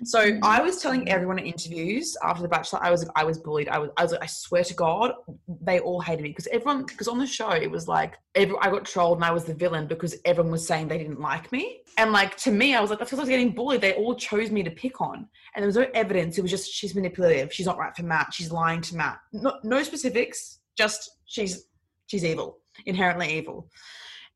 [0.04, 3.70] So I was telling everyone in interviews after the Bachelor, I was I was bullied.
[3.70, 5.14] I was I was like, I swear to God,
[5.62, 8.70] they all hated me because everyone because on the show it was like every, I
[8.70, 11.82] got trolled and I was the villain because everyone was saying they didn't like me.
[11.98, 13.82] And like to me, I was like, feel like I was getting bullied.
[13.82, 16.38] They all chose me to pick on, and there was no evidence.
[16.38, 17.54] It was just she's manipulative.
[17.54, 18.34] She's not right for Matt.
[18.34, 19.20] She's lying to Matt.
[19.32, 20.60] No, no specifics.
[20.78, 21.66] Just she's
[22.08, 23.70] she's evil, inherently evil.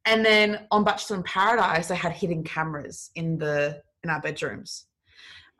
[0.05, 4.86] And then on Bachelor in Paradise, they had hidden cameras in the in our bedrooms.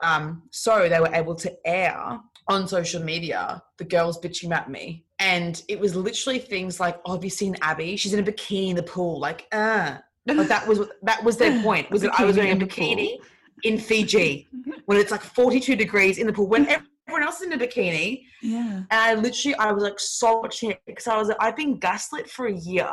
[0.02, 5.06] Um, so they were able to air on social media the girls bitching at me.
[5.20, 7.98] And it was literally things like, Oh, have you seen Abby?
[7.98, 9.20] She's in a bikini in the pool.
[9.20, 11.90] Like, uh like that was that was their point.
[11.92, 12.86] Was that I was wearing a in the pool.
[12.86, 13.18] bikini
[13.64, 14.48] in Fiji
[14.86, 18.24] when it's like 42 degrees in the pool when everyone else is in a bikini.
[18.42, 18.60] Yeah.
[18.60, 22.30] And I literally, I was like so it because I was like, I've been gaslit
[22.30, 22.90] for a year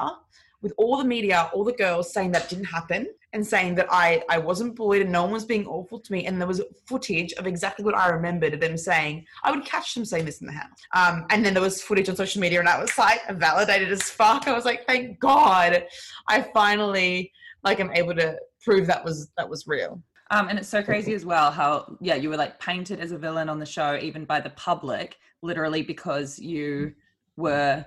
[0.65, 4.25] with all the media, all the girls saying that didn't happen and saying that I,
[4.31, 6.25] I wasn't bullied and no one was being awful to me.
[6.25, 9.27] And there was footage of exactly what I remembered of them saying.
[9.43, 10.71] I would catch them saying this in the house.
[10.95, 14.05] Um, and then there was footage on social media and I was like validated as
[14.05, 14.49] fuck.
[14.49, 15.85] I was like, thank God
[16.29, 17.31] I finally
[17.63, 20.03] like I'm able to prove that was that was real.
[20.31, 23.19] Um, and it's so crazy as well how yeah you were like painted as a
[23.19, 26.95] villain on the show even by the public literally because you
[27.37, 27.85] were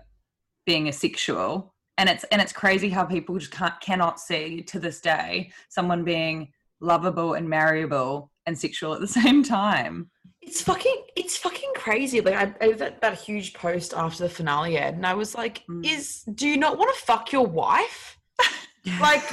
[0.65, 4.79] being a sexual and it's and it's crazy how people just can't cannot see to
[4.79, 10.09] this day someone being lovable and marriable and sexual at the same time
[10.41, 12.21] It's fucking, it's fucking crazy.
[12.21, 15.65] Like I, I that, that huge post after the finale, Ed, and I was like,
[15.67, 15.85] Mm.
[15.85, 18.16] "Is do you not want to fuck your wife?
[18.99, 19.23] Like,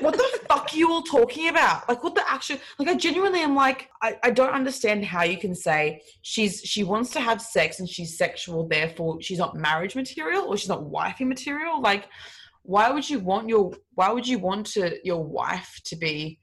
[0.00, 1.88] what the fuck are you all talking about?
[1.88, 2.58] Like, what the actual?
[2.78, 6.84] Like, I genuinely am like, I, I don't understand how you can say she's she
[6.84, 10.84] wants to have sex and she's sexual, therefore she's not marriage material or she's not
[10.84, 11.80] wifey material.
[11.80, 12.08] Like,
[12.64, 16.40] why would you want your why would you want to your wife to be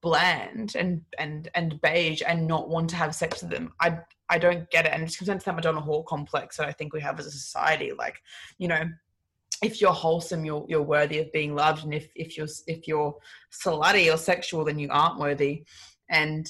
[0.00, 3.98] bland and and and beige and not want to have sex with them i
[4.30, 6.72] i don't get it and it comes down to that madonna whore complex that i
[6.72, 8.16] think we have as a society like
[8.58, 8.82] you know
[9.62, 13.14] if you're wholesome you're you're worthy of being loved and if if you're if you're
[13.52, 15.64] slutty or sexual then you aren't worthy
[16.10, 16.46] and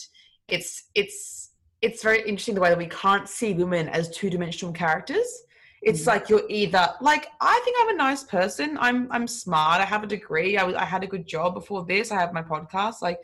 [0.48, 5.42] it's it's it's very interesting the way that we can't see women as two-dimensional characters
[5.80, 6.06] it's Mhm.
[6.08, 8.76] like you're either like I think I'm a nice person.
[8.80, 9.80] I'm I'm smart.
[9.80, 10.58] I have a degree.
[10.58, 12.10] I was I had a good job before this.
[12.10, 13.00] I have my podcast.
[13.00, 13.20] Like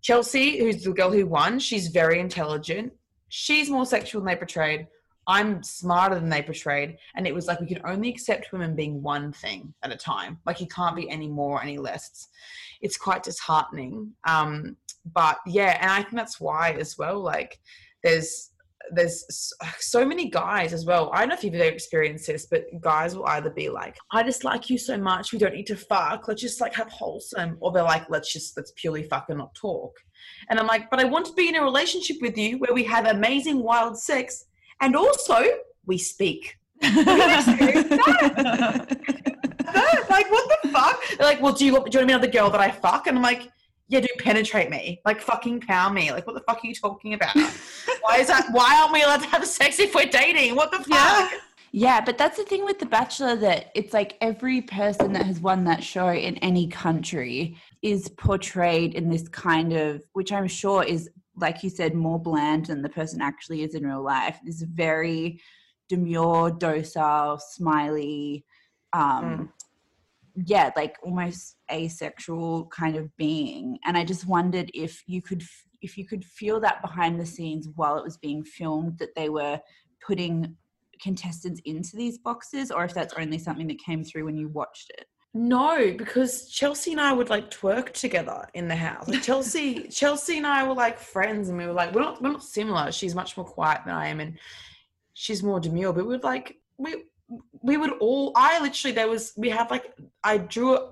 [0.00, 2.92] Chelsie, who's the girl who won, she's very intelligent.
[3.30, 4.86] She's more sexual than they portrayed.
[5.26, 6.96] I'm smarter than they portrayed.
[7.14, 10.38] And it was like we can only accept women being one thing at a time.
[10.46, 12.08] Like you can't be any more or any less.
[12.08, 12.28] It's,
[12.80, 14.12] it's quite disheartening.
[14.26, 14.76] Um,
[15.14, 17.58] but yeah, and I think that's why as well, like
[18.02, 18.50] there's
[18.90, 19.24] there's
[19.78, 21.10] so many guys as well.
[21.12, 24.22] I don't know if you've ever experienced this, but guys will either be like, I
[24.22, 27.56] just like you so much, we don't need to fuck, let's just like have wholesome.
[27.60, 29.94] Or they're like, let's just, let's purely fuck and not talk.
[30.50, 32.84] And I'm like, but I want to be in a relationship with you where we
[32.84, 34.46] have amazing wild sex
[34.82, 35.42] and also
[35.86, 36.58] we speak.
[36.82, 36.88] No,
[40.10, 41.00] like what the fuck?
[41.16, 42.70] They're like, well, do you, want- do you want to be another girl that I
[42.70, 43.06] fuck?
[43.06, 43.50] And I'm like,
[43.88, 45.00] Yeah, do penetrate me.
[45.04, 46.10] Like fucking pound me.
[46.10, 47.34] Like what the fuck are you talking about?
[48.02, 50.56] why is that why aren't we allowed to have sex if we're dating?
[50.56, 50.88] What the fuck?
[50.88, 51.30] Yeah.
[51.74, 55.40] Yeah, but that's the thing with The Bachelor that it's like every person that has
[55.40, 60.84] won that show in any country is portrayed in this kind of, which I'm sure
[60.84, 64.38] is, like you said, more bland than the person actually is in real life.
[64.44, 65.40] This very
[65.88, 68.44] demure, docile, smiley,
[68.92, 69.52] um,
[70.46, 73.78] yeah, like almost asexual kind of being.
[73.84, 75.42] And I just wondered if you could,
[75.82, 79.28] if you could feel that behind the scenes while it was being filmed, that they
[79.28, 79.60] were
[80.06, 80.56] putting
[81.02, 84.90] contestants into these boxes or if that's only something that came through when you watched
[84.90, 89.08] it No, because Chelsie and I would like twerk together in the house.
[89.08, 92.32] Like Chelsie, Chelsie and I were like friends, and we were like, we're not, we're
[92.32, 92.92] not similar.
[92.92, 94.38] She's much more quiet than I am, and
[95.14, 95.94] she's more demure.
[95.94, 97.04] But we would like, we,
[97.62, 98.32] we would all.
[98.36, 100.90] I literally there was we had like I drew a,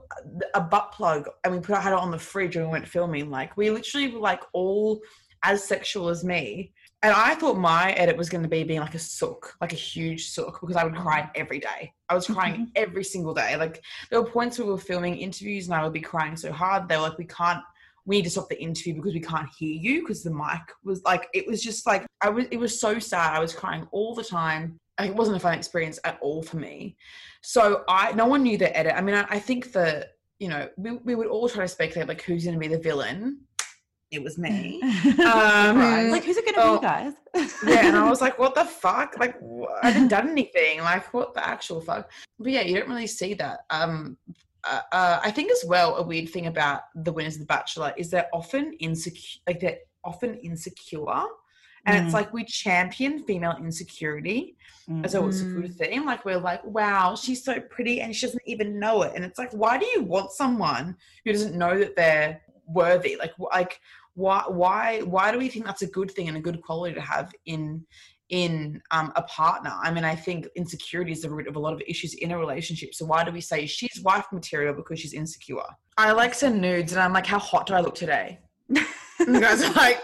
[0.54, 3.30] a butt plug and we put had it on the fridge and we went filming.
[3.30, 5.00] Like we literally were like all
[5.42, 6.72] as sexual as me.
[7.02, 9.76] And I thought my edit was going to be being like a sook, like a
[9.76, 11.40] huge sook, because I would cry mm-hmm.
[11.40, 11.92] every day.
[12.10, 12.64] I was crying mm-hmm.
[12.76, 13.56] every single day.
[13.56, 16.52] Like there were points where we were filming interviews and I would be crying so
[16.52, 16.88] hard.
[16.88, 17.62] They were like, we can't,
[18.04, 21.02] we need to stop the interview because we can't hear you because the mic was
[21.04, 23.34] like, it was just like, I was, it was so sad.
[23.34, 24.76] I was crying all the time.
[25.00, 26.98] It wasn't a fun experience at all for me.
[27.40, 28.92] So I, no one knew the edit.
[28.94, 32.08] I mean, I, I think that, you know, we, we would all try to speculate
[32.08, 33.40] like who's going to be the villain
[34.10, 34.80] it was me.
[35.20, 35.78] Um,
[36.10, 37.12] like, who's it going to be, guys?
[37.66, 39.16] yeah, and I was like, what the fuck?
[39.18, 39.36] Like,
[39.82, 40.80] I didn't done anything.
[40.80, 42.10] Like, what the actual fuck?
[42.38, 43.60] But yeah, you don't really see that.
[43.70, 44.16] Um,
[44.64, 47.92] uh, uh, I think as well, a weird thing about the winners of The Bachelor
[47.96, 49.40] is they're often insecure.
[49.46, 51.06] Like they're often insecure,
[51.86, 52.04] and Mm.
[52.04, 54.56] it's like we champion female insecurity
[55.04, 55.54] as though it's a Mm.
[55.62, 56.04] good thing.
[56.04, 59.12] Like we're like, wow, she's so pretty, and she doesn't even know it.
[59.14, 63.16] And it's like, why do you want someone who doesn't know that they're worthy?
[63.16, 63.80] Like, like
[64.20, 67.00] why why why do we think that's a good thing and a good quality to
[67.00, 67.84] have in
[68.28, 69.72] in um, a partner?
[69.82, 72.38] I mean i think insecurity is the root of a lot of issues in a
[72.38, 72.94] relationship.
[72.94, 75.70] So why do we say she's wife material because she's insecure?
[75.96, 78.38] I like send nudes and i'm like how hot do i look today?
[79.26, 80.00] And the guys are like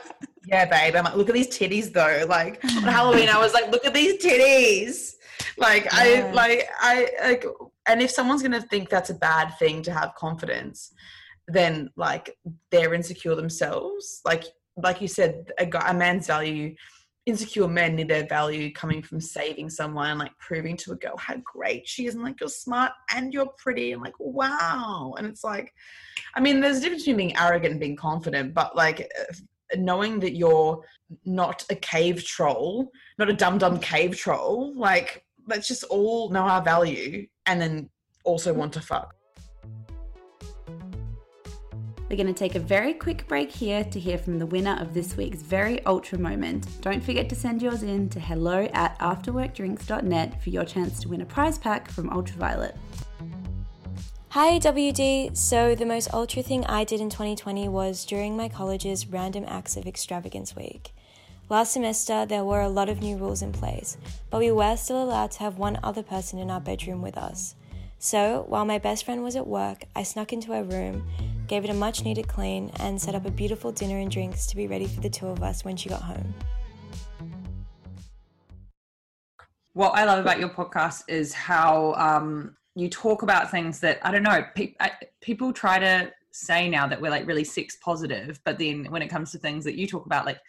[0.46, 0.94] yeah babe.
[0.94, 2.26] I'm like look at these titties though.
[2.28, 5.14] Like on halloween i was like look at these titties.
[5.58, 6.94] Like i like i
[7.28, 7.44] like
[7.88, 10.92] and if someone's gonna think that's a bad thing to have confidence
[11.48, 12.36] then like
[12.70, 14.20] they're insecure themselves.
[14.24, 14.44] Like
[14.76, 16.74] like you said, a guy, a man's value,
[17.24, 21.16] insecure men need their value coming from saving someone and like proving to a girl
[21.16, 25.14] how great she is and like you're smart and you're pretty and like wow.
[25.18, 25.72] And it's like,
[26.34, 29.34] I mean, there's a difference between being arrogant and being confident, but like uh,
[29.76, 30.82] knowing that you're
[31.24, 36.42] not a cave troll, not a dumb dumb cave troll, like let's just all know
[36.42, 37.88] our value and then
[38.24, 39.14] also want to fuck.
[42.08, 44.94] We're going to take a very quick break here to hear from the winner of
[44.94, 46.68] this week's very ultra moment.
[46.80, 51.22] Don't forget to send yours in to hello at afterworkdrinks.net for your chance to win
[51.22, 52.78] a prize pack from Ultra Violette.
[54.28, 55.36] Hi WD.
[55.36, 59.76] So, the most ultra thing I did in 2020 was during my college's Random Acts
[59.76, 60.92] of Extravagance Week.
[61.48, 63.96] Last semester, there were a lot of new rules in place,
[64.30, 67.56] but we were still allowed to have one other person in our bedroom with us.
[67.98, 71.08] So, while my best friend was at work, I snuck into her room,
[71.48, 74.56] gave it a much needed clean, and set up a beautiful dinner and drinks to
[74.56, 76.34] be ready for the two of us when she got home.
[79.76, 84.10] what I love about your podcast is how um, you talk about things that I
[84.10, 84.42] don't know.
[84.54, 88.86] Pe- I, people try to say now that we're like really sex positive, but then
[88.88, 90.40] when it comes to things that you talk about, like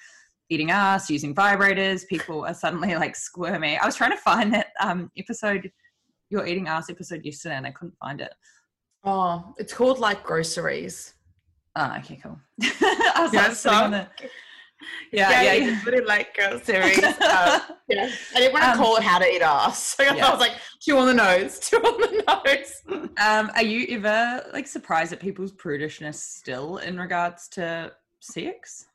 [0.48, 3.78] eating ass, using vibrators, people are suddenly like squirmy.
[3.78, 5.74] I was trying to find that um, episode,
[6.30, 8.34] your eating ass episode yesterday, and I couldn't find it.
[9.08, 11.13] Oh, it's called like groceries.
[11.76, 12.39] Oh, okay, cool.
[12.62, 14.08] I was Yeah, like sitting on the.
[15.12, 15.82] Yeah, yeah, you yeah.
[15.84, 17.04] put it like groceries.
[17.04, 17.13] um,
[17.88, 19.96] yeah, I didn't want to Um, call it how to eat ass.
[19.98, 20.28] So yeah.
[20.28, 23.10] I was like, two on the nose, two on the nose.
[23.17, 28.87] Um, are you ever like surprised at people's prudishness still in regards to sex?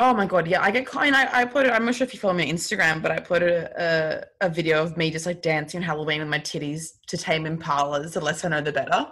[0.00, 1.06] Oh my god, yeah, I get caught.
[1.06, 1.72] And I, I put it.
[1.72, 4.50] I'm not sure if you follow me on Instagram, but I put a, a a
[4.50, 8.14] video of me just like dancing on Halloween with my titties to Tame Impala's.
[8.14, 9.06] The less I know, the better.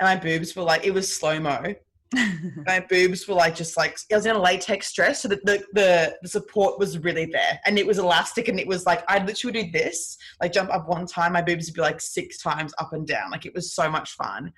[0.00, 1.74] And my boobs were like, it was slow mo.
[2.66, 5.64] my boobs were like just like I was in a latex dress, so that the,
[5.72, 9.24] the the support was really there, and it was elastic, and it was like I
[9.24, 12.72] literally do this, like jump up one time, my boobs would be like six times
[12.78, 14.52] up and down, like it was so much fun.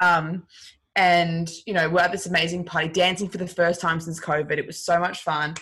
[0.00, 0.44] Um,
[0.96, 4.58] and you know we're at this amazing party, dancing for the first time since COVID.
[4.58, 5.54] It was so much fun,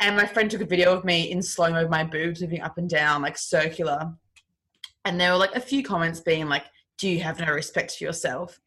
[0.00, 2.78] and my friend took a video of me in slow mo, my boobs moving up
[2.78, 4.12] and down like circular,
[5.04, 6.64] and there were like a few comments being like,
[6.98, 8.60] "Do you have no respect for yourself?"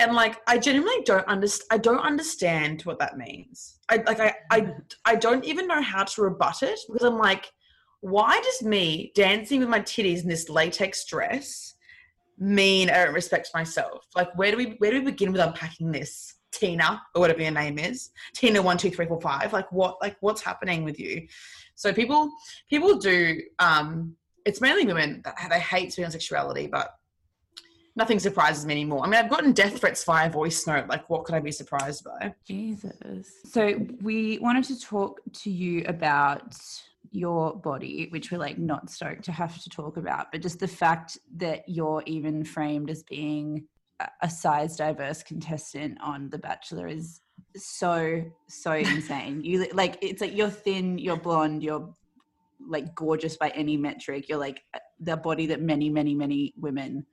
[0.00, 1.68] and like I genuinely don't understand.
[1.70, 3.78] I don't understand what that means.
[3.88, 4.72] I like I I
[5.04, 7.52] I don't even know how to rebut it because I'm like,
[8.00, 11.74] why does me dancing with my titties in this latex dress
[12.40, 14.06] mean I don't respect myself?
[14.16, 16.34] Like, where do we where do we begin with unpacking this?
[16.52, 19.52] Tina or whatever your name is, Tina one two three four five.
[19.52, 19.98] Like what?
[20.02, 21.28] Like what's happening with you?
[21.76, 22.28] So people
[22.68, 23.40] people do.
[23.60, 26.88] um It's mainly women that they hate speaking on sexuality, but
[27.94, 29.04] nothing surprises me anymore.
[29.04, 30.88] I mean, I've gotten death threats via voice note.
[30.88, 32.34] Like, what could I be surprised by?
[32.44, 33.26] Jesus.
[33.44, 36.56] So we wanted to talk to you about
[37.10, 40.68] your body, which we're like not stoked to have to talk about, but just the
[40.68, 43.66] fact that you're even framed as being
[44.22, 47.20] a- size diverse contestant on The Bachelor is
[47.56, 49.42] so so insane.
[49.44, 51.94] You like it's like you're thin, you're blonde, you're
[52.66, 54.28] like gorgeous by any metric.
[54.28, 57.06] You're like uh, the body that many, many, many women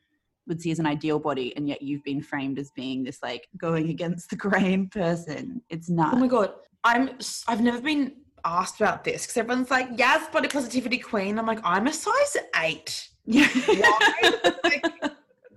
[0.48, 3.48] would see as an ideal body, and yet you've been framed as being this like
[3.58, 5.62] going against the grain person.
[5.70, 6.14] It's not.
[6.14, 7.18] Oh my god, I'm
[7.48, 8.14] I've never been
[8.46, 12.38] asked about this because everyone's like, "Yes, body positivity queen." I'm like, I'm a size
[12.58, 13.10] eight.
[13.26, 13.48] Yeah.
[13.48, 14.52] Why?
[14.64, 14.86] Like,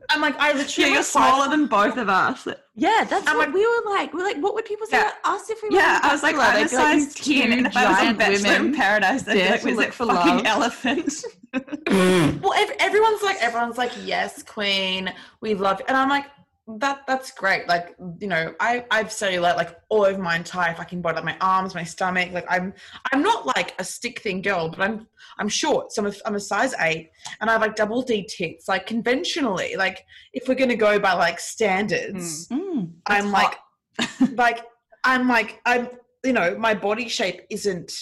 [0.08, 0.88] I'm like, I literally.
[0.88, 2.48] Yeah, you're a size- smaller than both of us.
[2.74, 4.12] Yeah, that's I'm what like- we were like.
[4.12, 5.12] We're like, what would people say Yeah.
[5.22, 5.76] about us if we were?
[5.76, 6.58] Yeah, on I was like, Bachelor?
[6.58, 7.66] I'm a They'd like, size these two 10.
[7.66, 8.74] If I was on giant Bachelor in women.
[8.74, 11.14] Paradise, I'd be like, dancing was it for fucking love." elephant?
[12.42, 15.84] well, ev- everyone's like, everyone's like, yes, queen, we love, you.
[15.88, 16.24] and I'm like,
[16.78, 17.68] that that's great.
[17.68, 21.36] Like, you know, I I've cellulite like all over my entire fucking body, like my
[21.40, 22.32] arms, my stomach.
[22.32, 22.72] Like, I'm
[23.12, 25.06] I'm not like a stick thin girl, but I'm
[25.38, 27.10] I'm short, so I'm a, I'm a size eight,
[27.40, 28.68] and I have like double D tits.
[28.68, 32.92] Like conventionally, like if we're gonna go by like standards, Mm.
[33.06, 33.56] I'm like,
[34.34, 34.64] like
[35.04, 35.88] I'm like I'm
[36.24, 37.92] you know my body shape isn't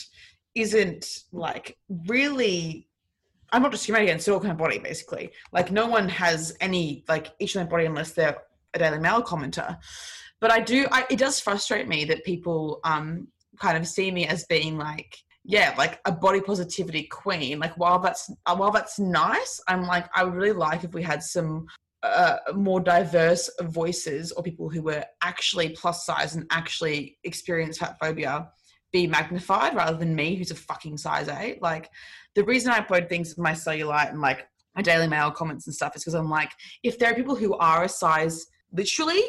[0.55, 2.89] isn't like really
[3.53, 7.29] I'm not discriminating against all kind of body basically like no one has any like
[7.39, 8.37] each of their body unless they're
[8.75, 9.79] a Daily Mail commenter.
[10.41, 14.27] But I do I, it does frustrate me that people um kind of see me
[14.27, 17.59] as being like yeah like a body positivity queen.
[17.59, 21.23] Like while that's while that's nice I'm like I would really like if we had
[21.23, 21.67] some
[22.03, 27.97] uh, more diverse voices or people who were actually plus size and actually experience fat
[28.01, 28.49] phobia
[28.93, 31.91] be magnified rather than me who's a fucking size 8 like
[32.35, 34.47] the reason i upload things with my cellulite and like
[34.77, 36.53] my daily mail comments and stuff is because i'm like
[36.83, 39.23] if there are people who are a size literally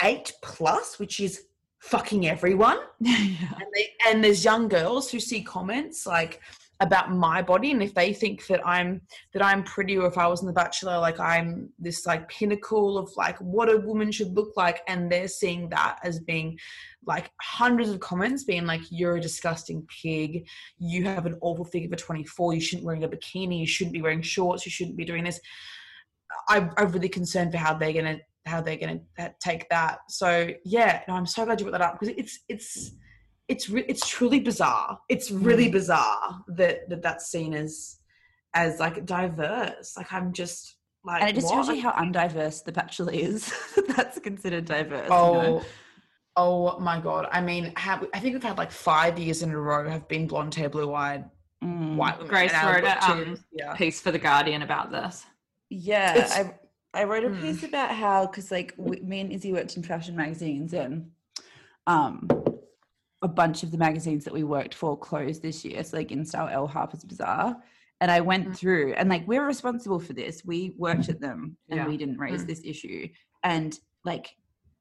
[0.00, 1.44] 8 plus which is
[1.80, 2.78] fucking everyone.
[3.00, 3.14] Yeah.
[3.14, 6.40] and, they, and there's young girls who see comments like
[6.80, 9.00] about my body and if they think that i'm
[9.32, 12.98] that i'm pretty or if i was in the bachelor like i'm this like pinnacle
[12.98, 16.58] of like what a woman should look like and they're seeing that as being
[17.06, 20.46] like hundreds of comments being like you're a disgusting pig.
[20.78, 23.58] You have an awful figure for 24 you shouldn't be wearing a bikini.
[23.58, 24.64] You shouldn't be wearing shorts.
[24.64, 25.40] You shouldn't be doing this.
[26.48, 30.48] I, i'm really concerned for how they're gonna how they're gonna uh, take that so
[30.64, 32.92] yeah no, i'm so glad you brought that up because it's it's
[33.48, 34.98] it's re- it's truly bizarre.
[35.08, 35.72] It's really Mm.
[35.72, 37.98] bizarre that, that that's seen as
[38.54, 39.94] as like diverse.
[39.96, 41.54] Like I'm just like And it just what?
[41.66, 43.52] tells you how undiverse The Bachelor is.
[43.96, 45.04] That's considered diverse.
[45.04, 45.62] you know?
[46.36, 47.28] Oh, oh my god!
[47.32, 50.26] I mean, have, I think we've had like five years in a row have been
[50.28, 51.24] blonde hair, blue eyed,
[51.62, 51.96] Mm.
[51.96, 52.30] white women.
[52.30, 53.74] Grace and wrote a, um, yeah.
[53.74, 55.26] Piece for the Guardian about this.
[55.68, 56.54] Yeah, It's- I
[56.94, 57.40] I wrote a Mm.
[57.40, 61.10] piece about how because like we, me and Izzy worked in fashion magazines and
[61.86, 62.28] um
[63.22, 65.82] a bunch of the magazines that we worked for closed this year.
[65.84, 67.56] So like InStyle, Elle, Harper's Bazaar,
[68.00, 68.56] and I went Mm.
[68.56, 70.44] through and like we're responsible for this.
[70.44, 71.86] We worked at them and Yeah.
[71.86, 72.48] we didn't raise Mm.
[72.48, 73.08] this issue.
[73.44, 74.36] And like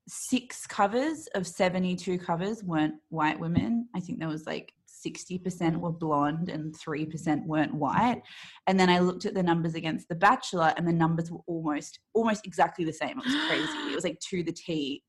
[0.08, 3.88] six covers of 72 covers weren't white women.
[3.96, 4.74] I think there was like
[5.06, 8.22] 60% were blonde and 3% weren't white.
[8.68, 12.00] And then I looked at the numbers against The Bachelor and the numbers were almost
[12.14, 13.20] almost exactly the same.
[13.20, 13.92] It was crazy.
[13.92, 15.04] It was like to the T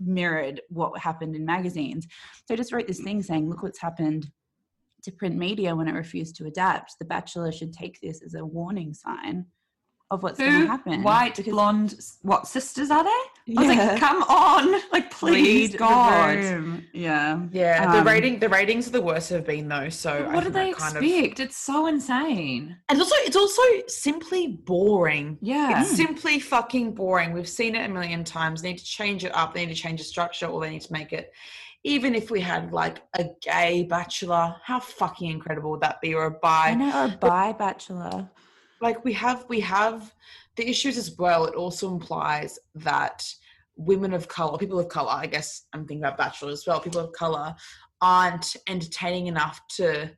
[0.00, 2.06] mirrored what happened in magazines.
[2.46, 4.28] So I just wrote this thing saying, look what's happened
[5.04, 6.96] to print media when it refused to adapt.
[6.98, 9.46] The Bachelor should take this as a warning sign
[10.10, 11.02] of what's going to happen.
[11.02, 13.10] white, Because- blonde, what sisters are they?
[13.48, 13.84] I was Yeah.
[13.92, 16.36] like, come on, like please, Read the God.
[16.38, 16.84] room.
[16.92, 17.40] Yeah.
[17.50, 19.88] Yeah, Um, the rating the ratings are the worst have been though.
[19.88, 21.40] So I What do they that kind of- expect?
[21.40, 22.76] It's so insane.
[22.88, 25.38] and also it's also simply boring.
[25.40, 25.80] Yeah.
[25.80, 27.32] It's simply fucking boring.
[27.32, 28.62] We've seen it a million times.
[28.62, 29.54] They need to change it up.
[29.54, 31.32] They need to change the structure, or they need to make it.
[31.84, 36.14] Even if we had like a gay bachelor, how fucking incredible would that be?
[36.14, 36.68] Or a bi?
[36.70, 38.30] I know, or a bi Bachelor.
[38.80, 40.14] like we have we have
[40.56, 43.24] the issues as well it also implies that
[43.76, 47.00] women of color people of color i guess i'm thinking about bachelor as well people
[47.00, 47.54] of color
[48.00, 50.10] aren't entertaining enough to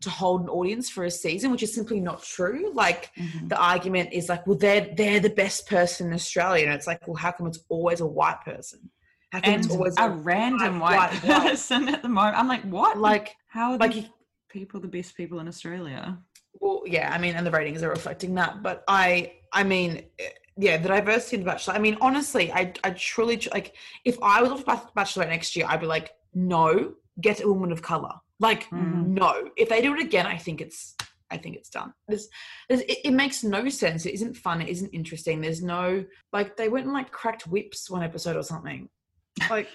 [0.00, 2.72] to hold an audience for a season, which is simply not true.
[2.72, 3.50] Like Mhm.
[3.50, 7.06] the argument is like, well, they're they're the best person in Australia, and it's like,
[7.06, 8.90] well, how come it's always a white person?
[9.30, 11.42] How come and it's always a a, random white- white, white- white.
[11.50, 12.38] person at the moment.
[12.38, 12.96] I'm like, what?
[12.96, 14.06] like how are like
[14.48, 16.18] people the best people in Australia?
[16.60, 18.62] Well, yeah, I mean, and the ratings are reflecting that.
[18.62, 21.74] But I, I mean, eh, yeah, the diversity in the Bachelor.
[21.74, 23.74] I mean, honestly, I, I truly like.
[24.04, 27.80] If I was off Bachelor next year, I'd be like, no, get a woman of
[27.82, 28.12] color.
[28.40, 29.08] Like, Mhm.
[29.08, 29.50] no.
[29.56, 30.96] If they do it again, I think it's,
[31.30, 31.92] I think it's done.
[32.08, 32.28] There's,
[32.68, 34.06] there's, it, it makes no sense.
[34.06, 34.60] It isn't fun.
[34.60, 35.40] It isn't interesting.
[35.40, 38.88] There's no like they went and like cracked whips one episode or something.
[39.48, 39.68] Like,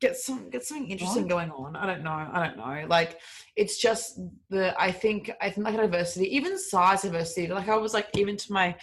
[0.00, 1.30] get some get something interesting What?
[1.30, 1.76] going on.
[1.76, 2.10] I don't know.
[2.10, 2.86] I don't know.
[2.88, 3.20] Like
[3.56, 4.20] it's just
[4.50, 7.48] the I think I think like diversity, even size diversity.
[7.48, 8.76] Like I was like even to my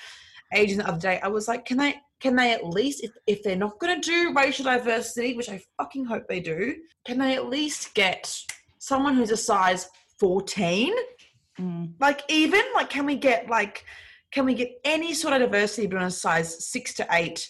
[0.53, 3.43] agent the other day, I was like, can they can they at least if, if
[3.43, 6.75] they're not gonna do racial diversity, which I fucking hope they do,
[7.05, 8.35] can they at least get
[8.79, 9.89] someone who's a size
[10.19, 10.93] 14?
[11.59, 11.93] Mm.
[11.99, 13.85] Like even like can we get like
[14.31, 17.47] can we get any sort of diversity but on a size six to eight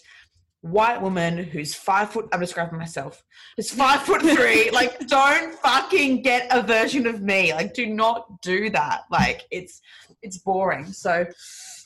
[0.64, 3.22] white woman who's five foot I'm describing myself
[3.54, 8.40] who's five foot three like don't fucking get a version of me like do not
[8.40, 9.82] do that like it's
[10.22, 11.26] it's boring so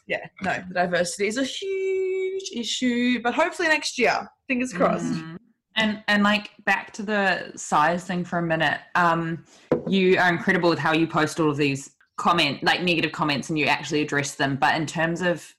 [0.07, 5.37] yeah no the diversity is a huge issue but hopefully next year fingers crossed Mm.
[5.79, 8.81] And and like back to the size thing for a minute.
[8.97, 9.45] Um,
[9.87, 13.57] you are incredible with how you post all of these comment like negative comments and
[13.57, 14.57] you actually address them.
[14.57, 15.55] But in terms of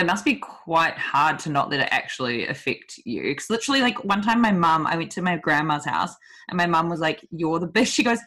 [0.00, 3.22] it must be quite hard to not let it actually affect you.
[3.22, 6.14] Because literally, like one time, my mum, I went to my grandma's house,
[6.48, 8.18] and my mum was like, "You're the best." She goes,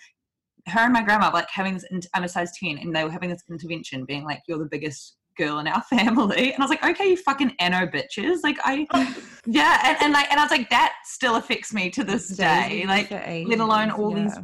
[0.67, 1.85] "Her and my grandma were, like having this.
[2.13, 5.17] I'm a size ten, and they were having this intervention, being like, "You're the biggest
[5.37, 8.87] girl in our family." And I was like, "Okay, you fucking ano bitches." Like I,
[9.45, 12.85] yeah, and, and like, and I was like, that still affects me to this day.
[12.87, 13.09] Like,
[13.47, 14.37] let alone all these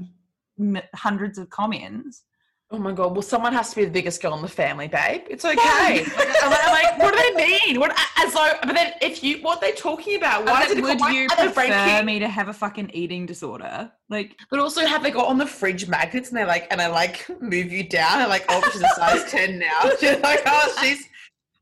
[0.59, 2.23] m- hundreds of comments.
[2.71, 3.13] Oh my god!
[3.13, 5.21] Well, someone has to be the biggest girl in the family, babe.
[5.27, 5.55] It's okay.
[5.55, 6.07] like,
[6.43, 7.79] I'm, like, I'm like, what do they mean?
[7.79, 7.99] What?
[8.19, 10.45] And so, but then, if you, what are they talking about?
[10.45, 13.91] Why is it would you prefer me to have a fucking eating disorder?
[14.09, 16.87] Like, But also, have they got on the fridge magnets and they're like, and I
[16.87, 19.89] like move you down and like, oh, she's a size ten now.
[19.99, 21.03] She's like, oh, she's,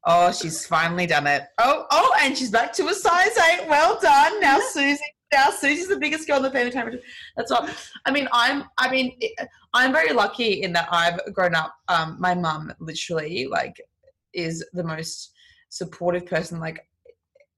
[0.05, 1.43] oh, she's finally done it.
[1.57, 3.65] Oh, oh, and she's back to a size eight.
[3.69, 4.41] Well done.
[4.41, 4.99] Now Susie.
[5.33, 6.71] Now Susie's the biggest girl in the family.
[6.71, 6.91] Time.
[7.35, 7.67] That's all.
[8.05, 8.63] I mean, I'm.
[8.77, 9.19] I mean,
[9.73, 11.73] I'm very lucky in that I've grown up.
[11.89, 13.81] Um, my mum literally like
[14.33, 15.33] is the most
[15.69, 16.59] supportive person.
[16.59, 16.79] Like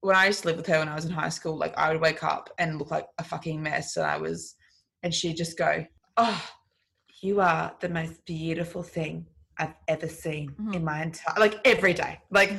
[0.00, 1.92] when I used to live with her when I was in high school, like I
[1.92, 4.56] would wake up and look like a fucking mess, and I was,
[5.02, 6.44] and she'd just go, "Oh,
[7.22, 9.26] you are the most beautiful thing
[9.58, 10.82] I've ever seen in Mhm.
[10.82, 12.52] my entire like every day, like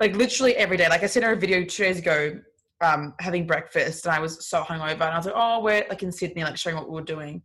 [0.00, 2.40] like literally every day." Like I sent her a video two days ago,
[2.80, 6.02] um, having breakfast, and I was so hungover, and I was like, "Oh, we're like
[6.02, 7.42] in Sydney, like showing what we were doing."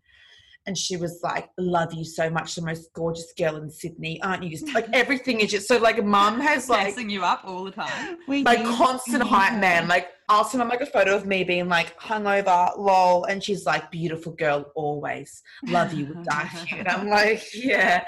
[0.68, 4.44] And she was like, "Love you so much, the most gorgeous girl in Sydney, aren't
[4.44, 6.04] you?" Just like everything is just so like.
[6.04, 8.18] Mum has like gassing you up all the time.
[8.28, 9.88] like constant hype man.
[9.88, 13.66] Like I'll send her like a photo of me being like hungover, lol, and she's
[13.66, 15.42] like, beautiful girl, always.
[15.68, 16.78] Love you, would die for you.
[16.80, 18.04] And I'm like, yeah,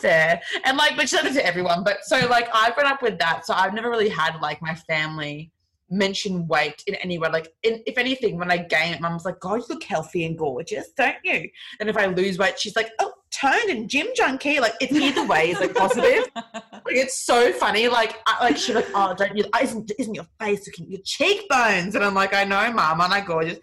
[0.00, 0.40] fair.
[0.64, 1.84] And like, but she said it to everyone.
[1.84, 3.46] But so like I've grown up with that.
[3.46, 5.52] So I've never really had like my family
[5.90, 7.28] mention weight in any way.
[7.28, 10.36] Like in, if anything, when I gain it, mum's like, God, you look healthy and
[10.36, 11.48] gorgeous, don't you?
[11.80, 14.60] And if I lose weight, she's like, oh, toned and gym junkie.
[14.60, 16.26] Like it's either way is like positive.
[16.86, 17.88] Like, it's so funny.
[17.88, 19.44] Like, I, like she's like, "Oh, don't you?
[19.52, 23.12] Oh, isn't isn't your face looking your cheekbones?" And I'm like, "I know, mum, aren't
[23.12, 23.58] I gorgeous?"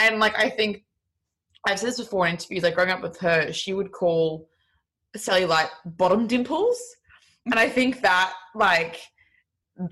[0.00, 0.82] And like, I think
[1.68, 2.64] I've said this before in interviews.
[2.64, 4.48] Like, growing up with her, she would call
[5.16, 6.80] cellulite bottom dimples,
[7.46, 9.00] and I think that like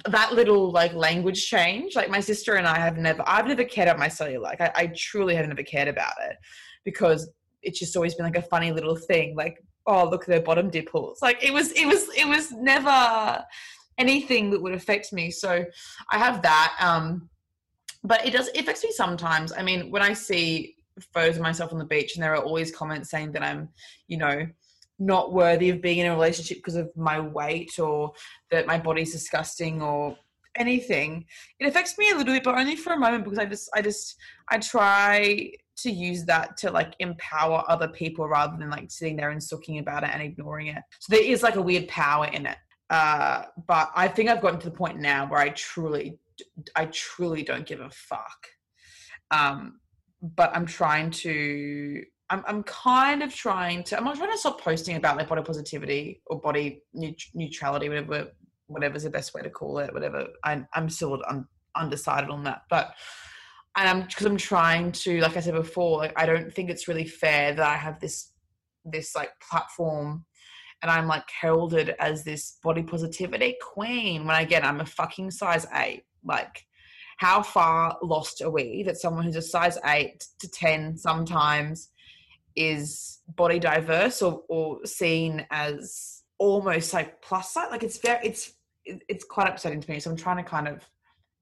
[0.07, 1.95] that little like language change.
[1.95, 4.43] Like, my sister and I have never, I've never cared about my cellulite.
[4.43, 6.37] Like, I, I truly have never cared about it
[6.85, 7.29] because
[7.63, 9.37] it's just always been like a funny little thing.
[9.37, 13.43] Like, oh look at their bottom dimples like it was it was it was never
[13.99, 15.65] anything that would affect me so
[16.11, 17.29] i have that um
[18.05, 20.75] but it does it affects me sometimes i mean when i see
[21.13, 23.69] photos of myself on the beach and there are always comments saying that i'm
[24.09, 24.47] you know
[24.99, 28.13] not worthy of being in a relationship because of my weight or
[28.51, 30.17] that my body's disgusting or
[30.57, 31.23] anything
[31.61, 33.83] it affects me a little bit but only for a moment because i just i
[33.83, 34.17] just
[34.49, 39.31] i try to use that to like empower other people rather than like sitting there
[39.31, 40.83] and sulking about it and ignoring it.
[41.01, 42.57] So there is like a weird power in it.
[42.89, 46.19] Uh, but I think I've gotten to the point now where I truly,
[46.75, 48.47] I truly don't give a fuck.
[49.31, 49.81] Um,
[50.23, 54.61] but I'm trying to, I'm, I'm kind of trying to, I'm not trying to stop
[54.61, 58.29] posting about like body positivity or body neut- neutrality, whatever,
[58.67, 60.27] whatever's the best way to call it, whatever.
[60.45, 61.47] I, I'm still un,
[61.77, 62.95] undecided on that, but
[63.77, 66.89] and I'm because I'm trying to, like I said before, like I don't think it's
[66.89, 68.33] really fair that I have this
[68.85, 70.25] this like platform
[70.83, 75.67] and I'm like heralded as this body positivity queen when again I'm a fucking size
[75.75, 76.05] eight.
[76.25, 76.65] Like,
[77.19, 81.91] how far lost are we that someone who's a size eight to 10 sometimes
[82.57, 87.69] is body diverse or, or seen as almost like plus size?
[87.71, 88.53] Like, it's very, it's,
[88.85, 90.01] it's quite upsetting to me.
[90.01, 90.83] So I'm trying to kind of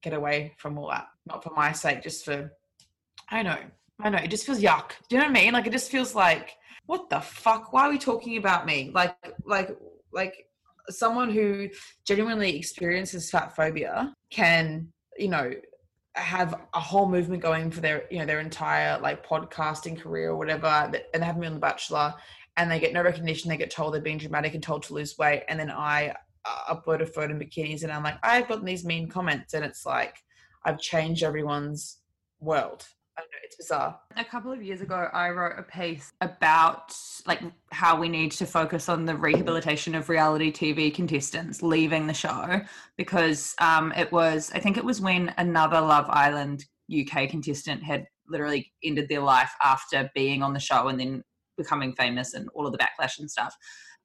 [0.01, 2.51] get away from all that, not for my sake, just for,
[3.29, 3.65] I don't know.
[4.01, 4.17] I know.
[4.17, 4.89] It just feels yuck.
[5.09, 5.53] Do you know what I mean?
[5.53, 6.51] Like, it just feels like,
[6.85, 7.71] what the fuck?
[7.71, 8.91] Why are we talking about me?
[8.93, 9.75] Like, like,
[10.11, 10.47] like
[10.89, 11.69] someone who
[12.05, 15.51] genuinely experiences fat phobia can, you know,
[16.15, 20.37] have a whole movement going for their, you know, their entire like podcasting career or
[20.37, 22.13] whatever, and they have me on The Bachelor,
[22.57, 23.49] and they get no recognition.
[23.49, 26.75] They get told they're being dramatic and told to lose weight, and then I uh,
[26.75, 29.85] upload a photo in bikinis, and I'm like, I've gotten these mean comments, and it's
[29.85, 30.17] like
[30.63, 31.97] I've changed everyone's
[32.39, 32.85] world.
[33.17, 33.97] I know it's bizarre.
[34.17, 36.95] A couple of years ago, I wrote a piece about
[37.25, 37.41] like
[37.71, 42.61] how we need to focus on the rehabilitation of reality TV contestants leaving the show
[42.97, 48.05] because um, it was, I think it was when another Love Island UK contestant had
[48.27, 51.23] literally ended their life after being on the show and then
[51.57, 53.55] becoming famous and all of the backlash and stuff.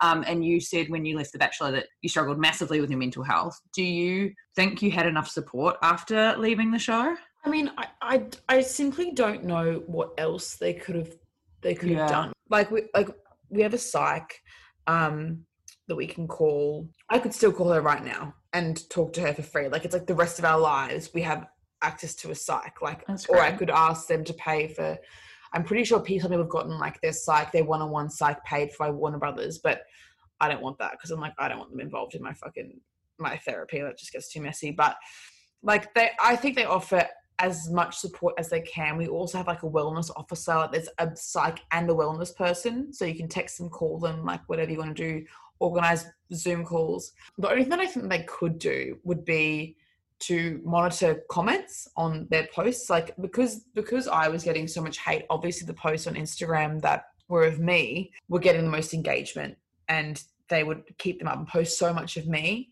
[0.00, 2.98] Um, and you said when you left The Bachelor that you struggled massively with your
[2.98, 3.60] mental health.
[3.74, 7.16] Do you think you had enough support after leaving the show?
[7.44, 11.12] I mean, I, I, I simply don't know what else they could have
[11.62, 12.00] they could Yeah.
[12.00, 12.32] have done.
[12.48, 13.08] Like we like
[13.50, 14.42] we have a psych
[14.86, 15.44] um
[15.88, 16.88] that we can call.
[17.08, 19.68] I could still call her right now and talk to her for free.
[19.68, 21.46] Like it's like the rest of our lives we have
[21.82, 22.80] access to a psych.
[22.82, 24.98] Like or I could ask them to pay for
[25.52, 28.70] I'm pretty sure people have gotten like their psych, their one on one psych paid
[28.72, 29.82] for by Warner Brothers, but
[30.40, 32.80] I don't want that because I'm like, I don't want them involved in my fucking
[33.18, 33.80] my therapy.
[33.80, 34.70] That just gets too messy.
[34.70, 34.96] But
[35.62, 37.06] like they I think they offer
[37.40, 38.96] as much support as they can.
[38.96, 40.68] We also have like a wellness officer.
[40.70, 42.92] There's a psych and a wellness person.
[42.92, 45.26] So you can text them, call them, like whatever you want to do,
[45.58, 47.12] organize Zoom calls.
[47.38, 49.76] The only thing that I think they could do would be
[50.20, 52.90] to monitor comments on their posts.
[52.90, 57.04] Like because because I was getting so much hate, obviously the posts on Instagram that
[57.28, 59.56] were of me were getting the most engagement
[59.88, 62.70] and they would keep them up and post so much of me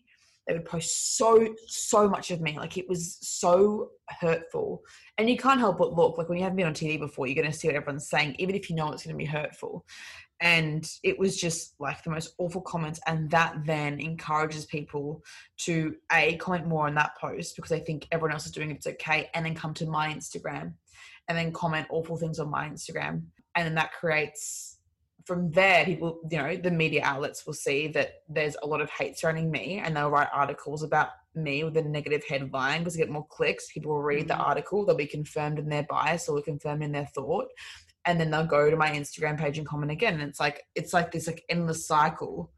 [0.49, 4.81] they would post so so much of me like it was so hurtful.
[5.19, 7.35] And you can't help but look like when you haven't been on tv before you're
[7.35, 9.85] going to see what everyone's saying even if you know it's going to be hurtful.
[10.41, 15.21] And it was just like the most awful comments and that then encourages people
[15.57, 18.77] to a comment more on that post because they think everyone else is doing it
[18.77, 20.73] it's okay and then come to my instagram
[21.27, 23.21] and then comment awful things on my instagram.
[23.55, 24.78] And then that creates
[25.29, 28.89] from there people you know the media outlets will see that there's a lot of
[28.89, 32.99] hate surrounding me and they'll write articles about me with a negative headline because they
[32.99, 34.41] get more clicks people will read the mm-hmm.
[34.41, 37.45] article they'll be confirmed in their bias or confirmed in their thought
[38.05, 40.93] and then they'll go to my instagram page and comment again and it's like it's
[40.93, 42.51] like this like endless cycle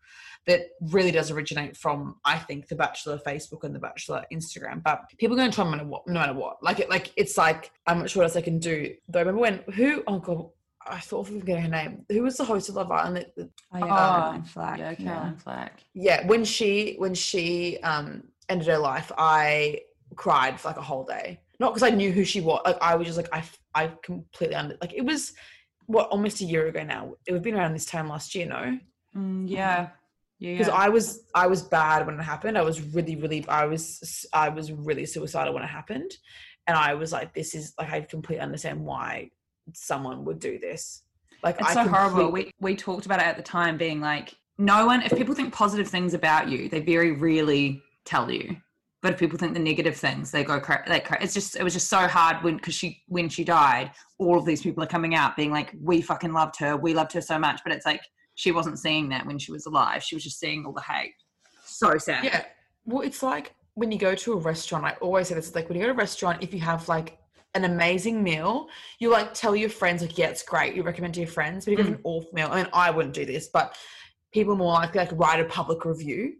[0.47, 4.81] that really does originate from I think the Bachelor Facebook and the Bachelor Instagram.
[4.81, 6.63] But people are going to try no matter what, no matter what.
[6.63, 8.91] Like it, like it's like I'm not sure what else I can do.
[9.07, 10.49] Though I remember when who oh god
[10.87, 12.05] I thought of forgetting her name.
[12.09, 13.17] Who was the host of Love Island?
[13.17, 14.79] that- that- Oh, yeah, Oh, Caroline Flack.
[14.79, 15.83] yeah, Caroline Flack.
[15.93, 19.81] yeah, when she when she um ended her life, I
[20.15, 21.39] cried for like a whole day.
[21.59, 22.61] Not because I knew who she was.
[22.65, 25.33] Like I was just like I I completely under like it was
[25.85, 27.13] what almost a year ago now.
[27.25, 28.77] It would have been around this time last year, no?
[29.15, 29.89] Mm, yeah.
[30.39, 30.53] Yeah.
[30.53, 30.73] because yeah.
[30.73, 32.57] I was I was bad when it happened.
[32.57, 36.11] I was really really I was I was really suicidal when it happened,
[36.65, 39.29] and I was like, this is like I completely understand why
[39.73, 41.03] someone would do this.
[41.43, 42.31] Like It's I so horrible.
[42.31, 45.01] We we talked about it at the time, being like, no one.
[45.01, 48.57] If people think positive things about you, they very rarely tell you.
[49.01, 51.63] But if people think the negative things, they go cra- like cra- it's just it
[51.63, 54.87] was just so hard when because she when she died, all of these people are
[54.87, 57.61] coming out being like, we fucking loved her, we loved her so much.
[57.63, 58.01] But it's like
[58.35, 60.03] she wasn't seeing that when she was alive.
[60.03, 61.13] She was just seeing all the hate.
[61.65, 62.23] So sad.
[62.23, 62.45] yeah.
[62.85, 64.85] Well, it's like when you go to a restaurant.
[64.85, 65.47] I always say this.
[65.47, 67.17] It's like when you go to a restaurant, if you have like
[67.53, 68.67] an amazing meal,
[68.99, 70.75] you like tell your friends like, yeah, it's great.
[70.75, 71.65] You recommend to your friends.
[71.65, 71.97] But if you have mm.
[71.97, 73.77] an awful meal, I mean, I wouldn't do this, but
[74.33, 76.33] people more likely like write a public review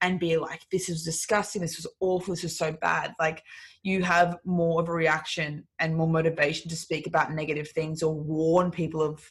[0.00, 1.62] and be like, this is disgusting.
[1.62, 2.34] This was awful.
[2.34, 3.14] This was so bad.
[3.18, 3.42] Like
[3.82, 8.14] you have more of a reaction and more motivation to speak about negative things or
[8.14, 9.22] warn people of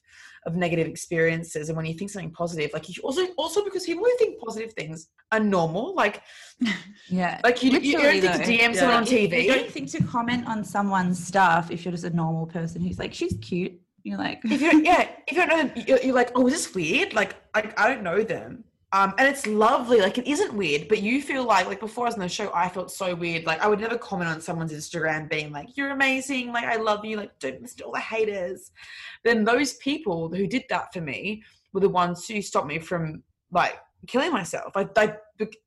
[0.46, 1.70] of negative experiences.
[1.70, 4.74] And when you think something positive, like you also also because people who think positive
[4.74, 5.96] things are normal.
[5.96, 6.22] Like
[7.10, 7.40] Yeah.
[7.44, 8.44] like you, you don't think to though.
[8.46, 9.44] DM someone on TV.
[9.44, 13.00] You don't think to comment on someone's stuff if you're just a normal person who's
[13.00, 13.74] like, she's cute.
[14.04, 16.46] You're like, if you don't, yeah, if you don't know them, you're, you're like, oh,
[16.48, 17.14] is this weird?
[17.14, 18.66] Like, I, I don't know them.
[18.94, 20.00] Um, and it's lovely.
[20.00, 22.52] Like, it isn't weird, but you feel like, like before I was on the show,
[22.54, 23.46] I felt so weird.
[23.46, 26.54] Like, I would never comment on someone's Instagram being like, you're amazing.
[26.54, 27.18] Like, I love you.
[27.18, 28.72] Like, don't to all the haters.
[29.24, 33.24] Then those people who did that for me were the ones who stopped me from
[33.52, 34.76] like killing myself.
[34.76, 35.14] Like they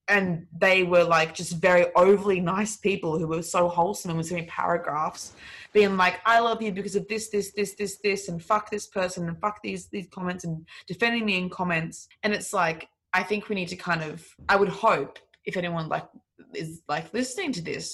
[0.08, 4.28] and they were like just very overly nice people who were so wholesome and was
[4.28, 5.32] sending paragraphs
[5.72, 8.86] being like, I love you because of this, this, this, this, this, and fuck this
[8.86, 12.08] person and fuck these these comments and defending me in comments.
[12.22, 15.88] And it's like, I think we need to kind of I would hope if anyone
[15.88, 16.06] like
[16.54, 17.84] is like listening to this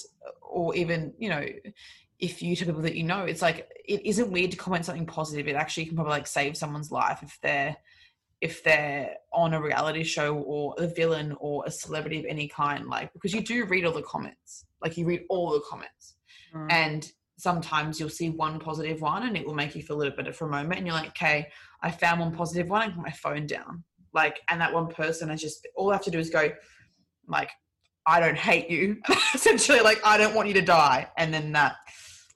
[0.41, 1.45] or even, you know,
[2.19, 3.57] if you to people that you know, it's like
[3.93, 5.47] it isn't weird to comment something positive.
[5.47, 7.75] It actually can probably like save someone's life if they're
[8.41, 12.87] if they're on a reality show or a villain or a celebrity of any kind,
[12.87, 16.15] like because you do read all the comments, like you read all the comments,
[16.53, 16.71] Mm.
[16.71, 20.15] and sometimes you'll see one positive one and it will make you feel a little
[20.15, 21.47] better for a moment, and you're like, okay,
[21.81, 23.83] I found one positive one, I put my phone down,
[24.13, 26.51] like, and that one person is just all I have to do is go,
[27.27, 27.49] like,
[28.05, 28.97] I don't hate you,
[29.33, 31.75] essentially, like I don't want you to die, and then that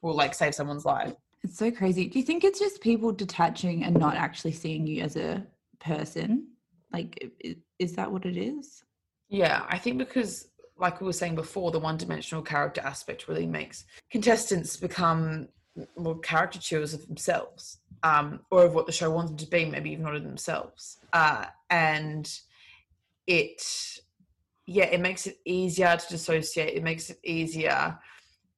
[0.01, 1.13] will like save someone's life.
[1.43, 2.07] It's so crazy.
[2.07, 5.45] Do you think it's just people detaching and not actually seeing you as a
[5.79, 6.47] person?
[6.91, 7.31] Like,
[7.79, 8.83] is that what it is?
[9.29, 10.47] Yeah, I think because,
[10.77, 15.49] like we were saying before, the one dimensional character aspect really makes contestants become
[15.97, 19.91] more caricatures of themselves um, or of what the show wants them to be, maybe
[19.91, 20.97] even not themselves.
[21.13, 22.31] Uh, and
[23.25, 23.61] it,
[24.65, 27.97] yeah, it makes it easier to dissociate, it makes it easier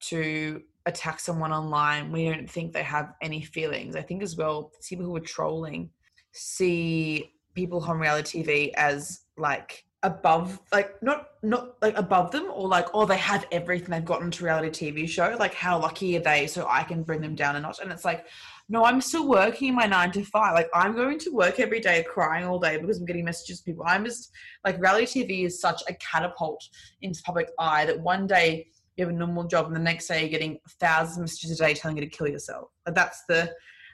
[0.01, 3.95] to attack someone online when you don't think they have any feelings.
[3.95, 5.89] I think as well, people who are trolling
[6.31, 12.67] see people on reality TV as like above like not not like above them or
[12.69, 16.21] like oh they have everything they've gotten to reality TV show like how lucky are
[16.21, 18.25] they so I can bring them down a notch and it's like
[18.69, 22.05] no I'm still working my nine to five like I'm going to work every day
[22.09, 24.31] crying all day because I'm getting messages from people I'm just
[24.65, 26.63] like reality TV is such a catapult
[27.01, 30.21] into public eye that one day you have a normal job and the next day
[30.21, 33.51] you're getting thousands of messages a day telling you to kill yourself that's the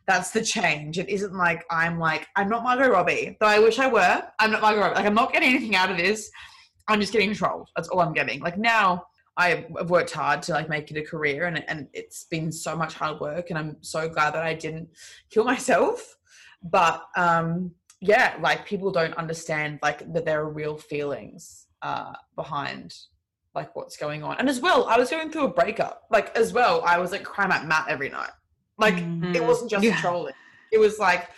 [0.08, 1.00] that's the change.
[1.00, 4.24] It isn't like I'm like I'm not Margot Robbie, though I wish I were.
[4.40, 4.96] I'm not Margot Robbie.
[4.96, 6.30] Like I'm not getting anything out of this.
[6.88, 7.70] I'm just getting trolled.
[7.76, 8.40] That's all I'm getting.
[8.42, 9.06] Like now
[9.38, 12.94] I've worked hard to like make it a career, and and it's been so much
[12.94, 14.90] hard work, and I'm so glad that I didn't
[15.30, 16.16] kill myself.
[16.64, 17.72] But um,
[18.02, 22.94] yeah, like people don't understand like that there are real feelings uh, behind
[23.54, 24.38] like what's going on.
[24.38, 26.04] And as well, I was going through a breakup.
[26.12, 28.32] Like as well, I was like crying at Matt every night.
[28.78, 28.96] Like
[29.34, 30.00] it wasn't just Yeah.
[30.02, 30.34] trolling.
[30.74, 31.30] It was like,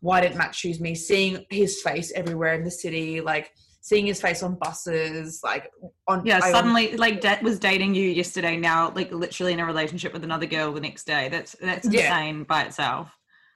[0.00, 0.94] why didn't Matt choose me?
[0.94, 5.70] Seeing his face everywhere in the city, like seeing his face on buses, like
[6.06, 8.56] on Yeah, I- suddenly like dat was dating you yesterday.
[8.56, 11.28] Now, like literally in a relationship with another girl the next day.
[11.28, 12.00] That's that's Yeah.
[12.18, 13.10] insane by itself.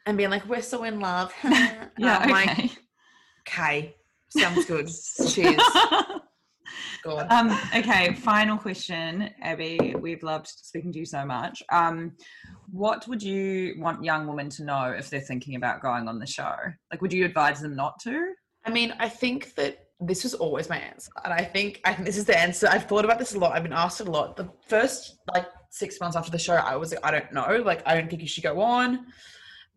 [0.06, 1.32] and being like, we're so in love.
[1.98, 2.70] Yeah, I'm like, okay.
[3.48, 3.96] okay,
[4.30, 4.88] sounds good.
[5.28, 5.62] Cheers.
[7.04, 7.26] God.
[7.30, 9.94] um, okay, final question, Abbie.
[9.98, 11.62] We've loved speaking to you so much.
[11.70, 12.12] Um,
[12.70, 16.26] what would you want young women to know if they're thinking about going on the
[16.26, 16.54] show?
[16.90, 18.32] Like, would you advise them not to?
[18.64, 22.06] I mean, I think that this was always my answer, and I think I think
[22.06, 22.68] this is the answer.
[22.68, 23.52] I've thought about this a lot.
[23.52, 24.36] I've been asked a lot.
[24.36, 27.62] The first like six months after the show, I was like, I don't know.
[27.64, 29.06] Like, I don't think you should go on.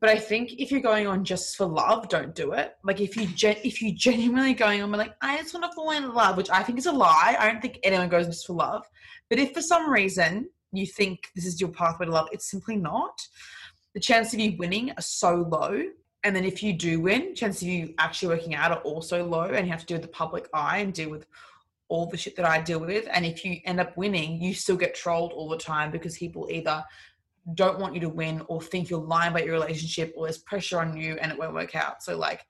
[0.02, 2.76] But I think if you're going on just for love, don't do it.
[2.84, 5.92] Like if you gen- if you genuinely going on, like, I just want to fall
[5.92, 7.36] in love, which I think is a lie.
[7.40, 8.86] I don't think anyone goes just for love.
[9.30, 12.76] But if for some reason you think this is your pathway to love, it's simply
[12.76, 13.20] not.
[13.94, 15.82] The chance of you winning are so low.
[16.26, 19.44] And then if you do win, chances of you actually working out are also low,
[19.44, 21.28] and you have to deal with the public eye and deal with
[21.88, 23.08] all the shit that I deal with.
[23.14, 26.48] And if you end up winning, you still get trolled all the time because people
[26.50, 26.84] either
[27.54, 30.80] don't want you to win or think you're lying about your relationship or there's pressure
[30.80, 32.02] on you and it won't work out.
[32.02, 32.44] So like,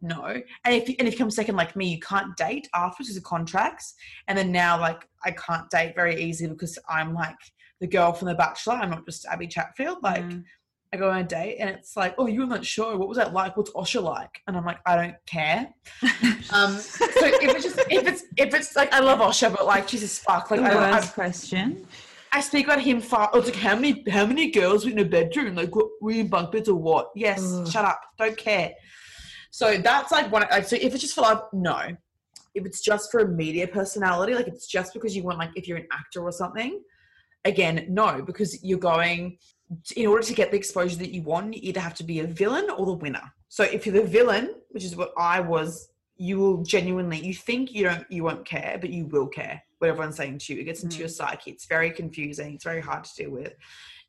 [0.00, 0.24] no.
[0.24, 3.16] And if you, and if you come second like me, you can't date afterwards because
[3.18, 3.94] of contracts.
[4.26, 7.36] And then now like I can't date very easily because I'm like
[7.80, 8.74] the girl from The Bachelor.
[8.74, 9.98] I'm not just Abbie Chatfield.
[10.02, 10.44] Like Mm.
[10.92, 12.96] I go on a date and it's like, oh, you were on that show.
[12.96, 13.56] What was that like?
[13.56, 14.40] What's Osher like?
[14.46, 15.68] And I'm like, I don't care.
[16.50, 19.86] um, so if it's just if it's if it's like I love Osher, but like
[19.86, 21.86] Jesus fuck, like The I, I, question.
[22.32, 23.30] I speak about him far.
[23.34, 25.56] It's like how many how many girls were in a bedroom?
[25.56, 27.10] Like what, were you in bunk beds or what?
[27.14, 27.68] Yes, Ugh.
[27.68, 28.00] shut up.
[28.18, 28.72] Don't care.
[29.50, 30.46] So that's like one.
[30.50, 31.96] Like, so if it's just for love, no.
[32.54, 35.68] If it's just for a media personality, like it's just because you want like if
[35.68, 36.80] you're an actor or something,
[37.44, 39.38] again, no, because you're going
[39.96, 41.54] in order to get the exposure that you want.
[41.54, 43.32] You either have to be a villain or the winner.
[43.48, 47.72] So if you're the villain, which is what I was, you will genuinely you think
[47.72, 50.60] you don't you won't care, but you will care what everyone's saying to you.
[50.60, 51.52] It gets into your psyche.
[51.52, 52.54] It's very confusing.
[52.54, 53.54] It's very hard to deal with.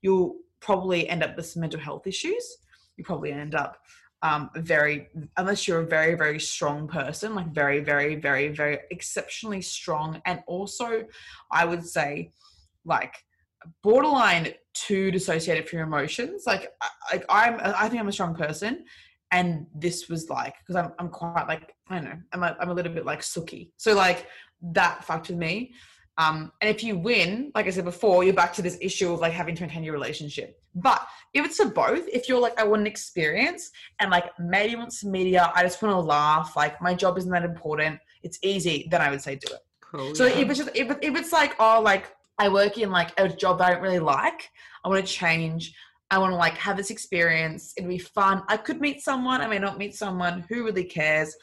[0.02, 2.58] You'll probably end up with some mental health issues.
[2.98, 3.78] You probably end up
[4.22, 5.08] um, very,
[5.38, 10.22] unless you're a very, very strong person, like very, very, very, very exceptionally strong.
[10.26, 11.06] And also,
[11.52, 12.32] I would say,
[12.86, 13.24] like,
[13.84, 16.44] borderline too dissociated from your emotions.
[16.46, 18.86] Like, I- like I'm, I think I'm a strong person.
[19.32, 22.70] and this was like because I'm I'm quite like I don't know I'm a, I'm
[22.70, 24.28] a little bit like sooky, so like
[24.62, 25.74] that fucked with me.
[26.18, 29.22] Um, and if you win, like I said before, you're back to this issue of
[29.22, 30.62] like having to maintain your relationship.
[30.76, 31.02] But
[31.34, 34.92] if it's for both, if you're like, I want an experience and like maybe want
[34.92, 38.90] some media, I just want to laugh, like my job isn't that important, it's easy,
[38.92, 39.62] then I would say do it.
[39.80, 40.14] Cool.
[40.14, 40.40] So yeah.
[40.40, 43.62] if it's just if, if it's like oh like I work in like a job
[43.62, 44.50] I don't really like,
[44.84, 45.74] I want to change.
[46.10, 47.74] I want to like have this experience.
[47.78, 48.42] It'd be fun.
[48.48, 49.42] I could meet someone.
[49.42, 50.44] I may not meet someone.
[50.50, 51.36] Who really cares?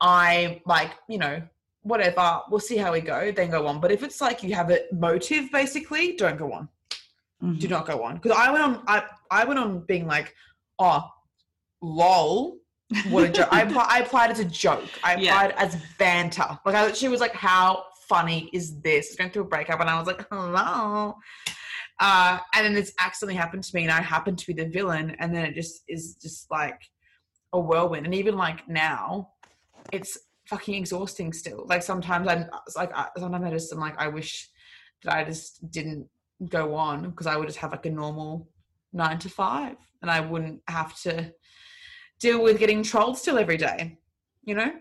[0.00, 1.42] I like you know
[1.82, 2.40] whatever.
[2.50, 3.32] We'll see how we go.
[3.32, 3.80] Then go on.
[3.80, 6.68] But if it's like you have a motive, basically, don't go on.
[7.40, 7.70] Do Mhm.
[7.70, 8.84] not go on because I went on.
[8.86, 10.34] I I went on being like,
[10.78, 11.02] oh,
[11.80, 12.58] lol.
[13.08, 13.48] What a joke!
[13.52, 14.88] I, I applied as a joke.
[15.02, 15.30] I Yeah.
[15.34, 16.58] applied as banter.
[16.64, 19.98] Like I, she was like, "How funny is this?" Going through a breakup, and I
[19.98, 21.16] was like, "Hello."
[22.00, 25.16] Uh, and then this accidentally happened to me, and I happened to be the villain.
[25.20, 26.80] And then it just is just like
[27.52, 28.06] a whirlwind.
[28.06, 29.32] And even like now,
[29.92, 31.66] it's fucking exhausting still.
[31.68, 34.48] Like sometimes I'm like, I, sometimes I just am like I wish
[35.04, 36.08] that I just didn't
[36.48, 38.48] go on because I would just have like a normal
[38.92, 41.32] nine to five, and I wouldn't have to
[42.18, 43.98] deal with getting trolled still every day.
[44.44, 44.72] You know?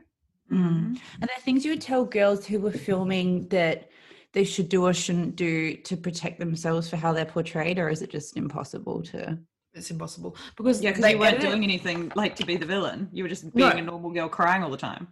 [0.52, 0.96] Mm.
[1.22, 3.90] Are there are things you would tell girls who were filming that
[4.34, 8.02] they should do or shouldn't do to protect themselves for how they're portrayed, or is
[8.02, 9.38] it just impossible to?
[9.74, 12.56] It's impossible because yeah, because they you weren't edit it- doing anything like to be
[12.58, 13.10] the villain.
[13.12, 13.76] You were just being No.
[13.76, 15.08] a normal girl crying all the time.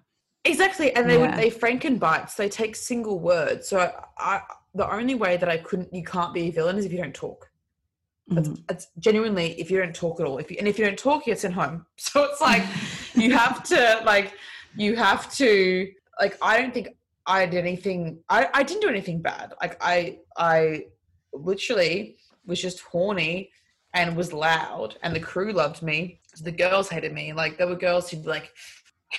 [0.46, 2.36] Exactly, and they would they Frankenbites.
[2.36, 3.68] They take single words.
[3.68, 4.42] So I, I,
[4.74, 7.14] the only way that I couldn't, you can't be a villain is if you don't
[7.14, 7.50] talk.
[8.30, 10.38] That's, that's genuinely if you don't talk at all.
[10.38, 11.86] If you, and if you don't talk, you're sent home.
[11.98, 12.64] So it's like
[13.16, 14.34] you have to like
[14.78, 16.38] you have to like.
[16.42, 16.90] I don't think
[17.26, 18.20] I did anything.
[18.30, 19.54] I I didn't do anything bad.
[19.62, 20.86] Like I I
[21.34, 23.52] literally was just horny
[23.94, 26.22] and was loud, and the crew loved me.
[26.42, 27.34] The girls hated me.
[27.34, 28.52] Like there were girls who'd like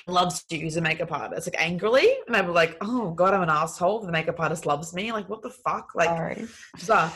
[0.06, 3.40] loves to use a makeup artist like angrily and they were like oh god i'm
[3.40, 6.46] an asshole the makeup artist loves me like what the fuck like Sorry.
[6.74, 7.10] bizarre.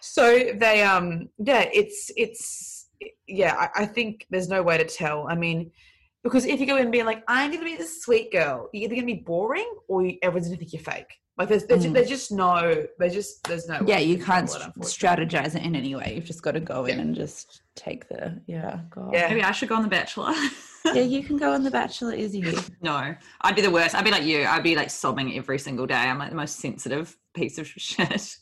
[0.00, 2.88] So they um yeah, it's it's
[3.26, 5.26] yeah, I, I think there's no way to tell.
[5.28, 5.70] I mean,
[6.22, 8.94] because if you go in being like, I'm gonna be this sweet girl, you're either
[8.94, 11.12] gonna be boring or you, everyone's gonna think you're fake.
[11.38, 11.94] Like there's there's, Mm.
[11.94, 15.74] there's just no there's just there's no Yeah, you can't control it, strategize it in
[15.74, 16.12] any way.
[16.14, 18.80] You've just got to go in and just take the yeah.
[18.90, 19.10] God.
[19.14, 19.28] Yeah.
[19.28, 20.34] Maybe I should go on The Bachelor.
[20.84, 22.44] yeah, you can go on The Bachelor, Izzy.
[22.82, 23.94] no, I'd be the worst.
[23.94, 24.44] I'd be like you.
[24.44, 25.94] I'd be like sobbing every single day.
[25.94, 28.36] I'm like the most sensitive piece of shit.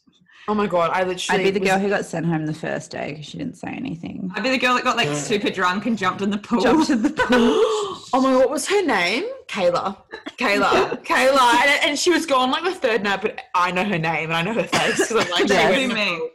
[0.49, 2.55] Oh my god, I literally I'd be the was- girl who got sent home the
[2.55, 4.31] first day because she didn't say anything.
[4.35, 6.63] I'd be the girl that got like super drunk and jumped in the pool.
[6.63, 7.29] Jumped in the pool.
[7.29, 9.25] oh my god, what was her name?
[9.47, 9.97] Kayla.
[10.39, 11.05] Kayla.
[11.05, 11.55] Kayla.
[11.67, 14.35] And, and she was gone like the third night, but I know her name and
[14.35, 15.71] I know her face because I'm like, Yeah.
[15.71, 16.31] she That'd be the me.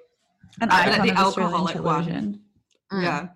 [0.61, 2.39] An I'd be like the of Australian alcoholic one.
[2.91, 3.03] Mm.
[3.03, 3.28] Yeah.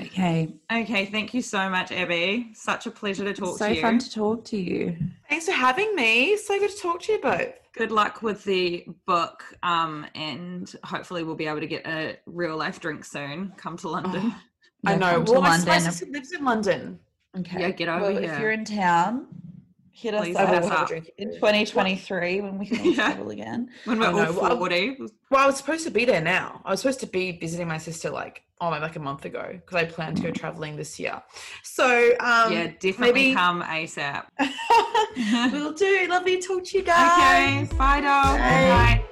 [0.00, 0.52] Okay.
[0.72, 2.50] Okay, thank you so much, Abbie.
[2.54, 3.76] Such a pleasure to talk so to you.
[3.76, 4.96] So fun to talk to you.
[5.28, 6.36] Thanks for having me.
[6.38, 7.52] So good to talk to you both.
[7.72, 12.56] Good luck with the book, um, and hopefully we'll be able to get a real
[12.56, 13.52] life drink soon.
[13.56, 14.34] Come to London.
[14.84, 15.20] I Yeah, know.
[15.20, 15.80] Well, my, my London.
[15.80, 16.98] sister lives in London.
[17.38, 17.60] Okay.
[17.60, 18.32] Yeah, get over well, here.
[18.32, 19.28] If you're in town,
[20.00, 21.04] hit us Please I hit up us will have a up.
[21.18, 22.94] in 2023 when we can all Yeah.
[22.94, 23.70] travel again.
[23.84, 24.26] when we're I know.
[24.34, 24.96] all Well, 40.
[25.30, 26.60] Well, I was supposed to be there now.
[26.64, 29.76] I was supposed to be visiting my sister like oh like a month ago because
[29.76, 31.22] I planned to go traveling this year.
[31.62, 34.24] So um, yeah, definitely maybe come ASAP.
[35.52, 36.06] we'll do.
[36.08, 37.66] Lovely to talk to you guys.
[37.68, 38.36] okay, bye, doll.
[38.36, 38.38] Bye.
[38.40, 39.04] Bye.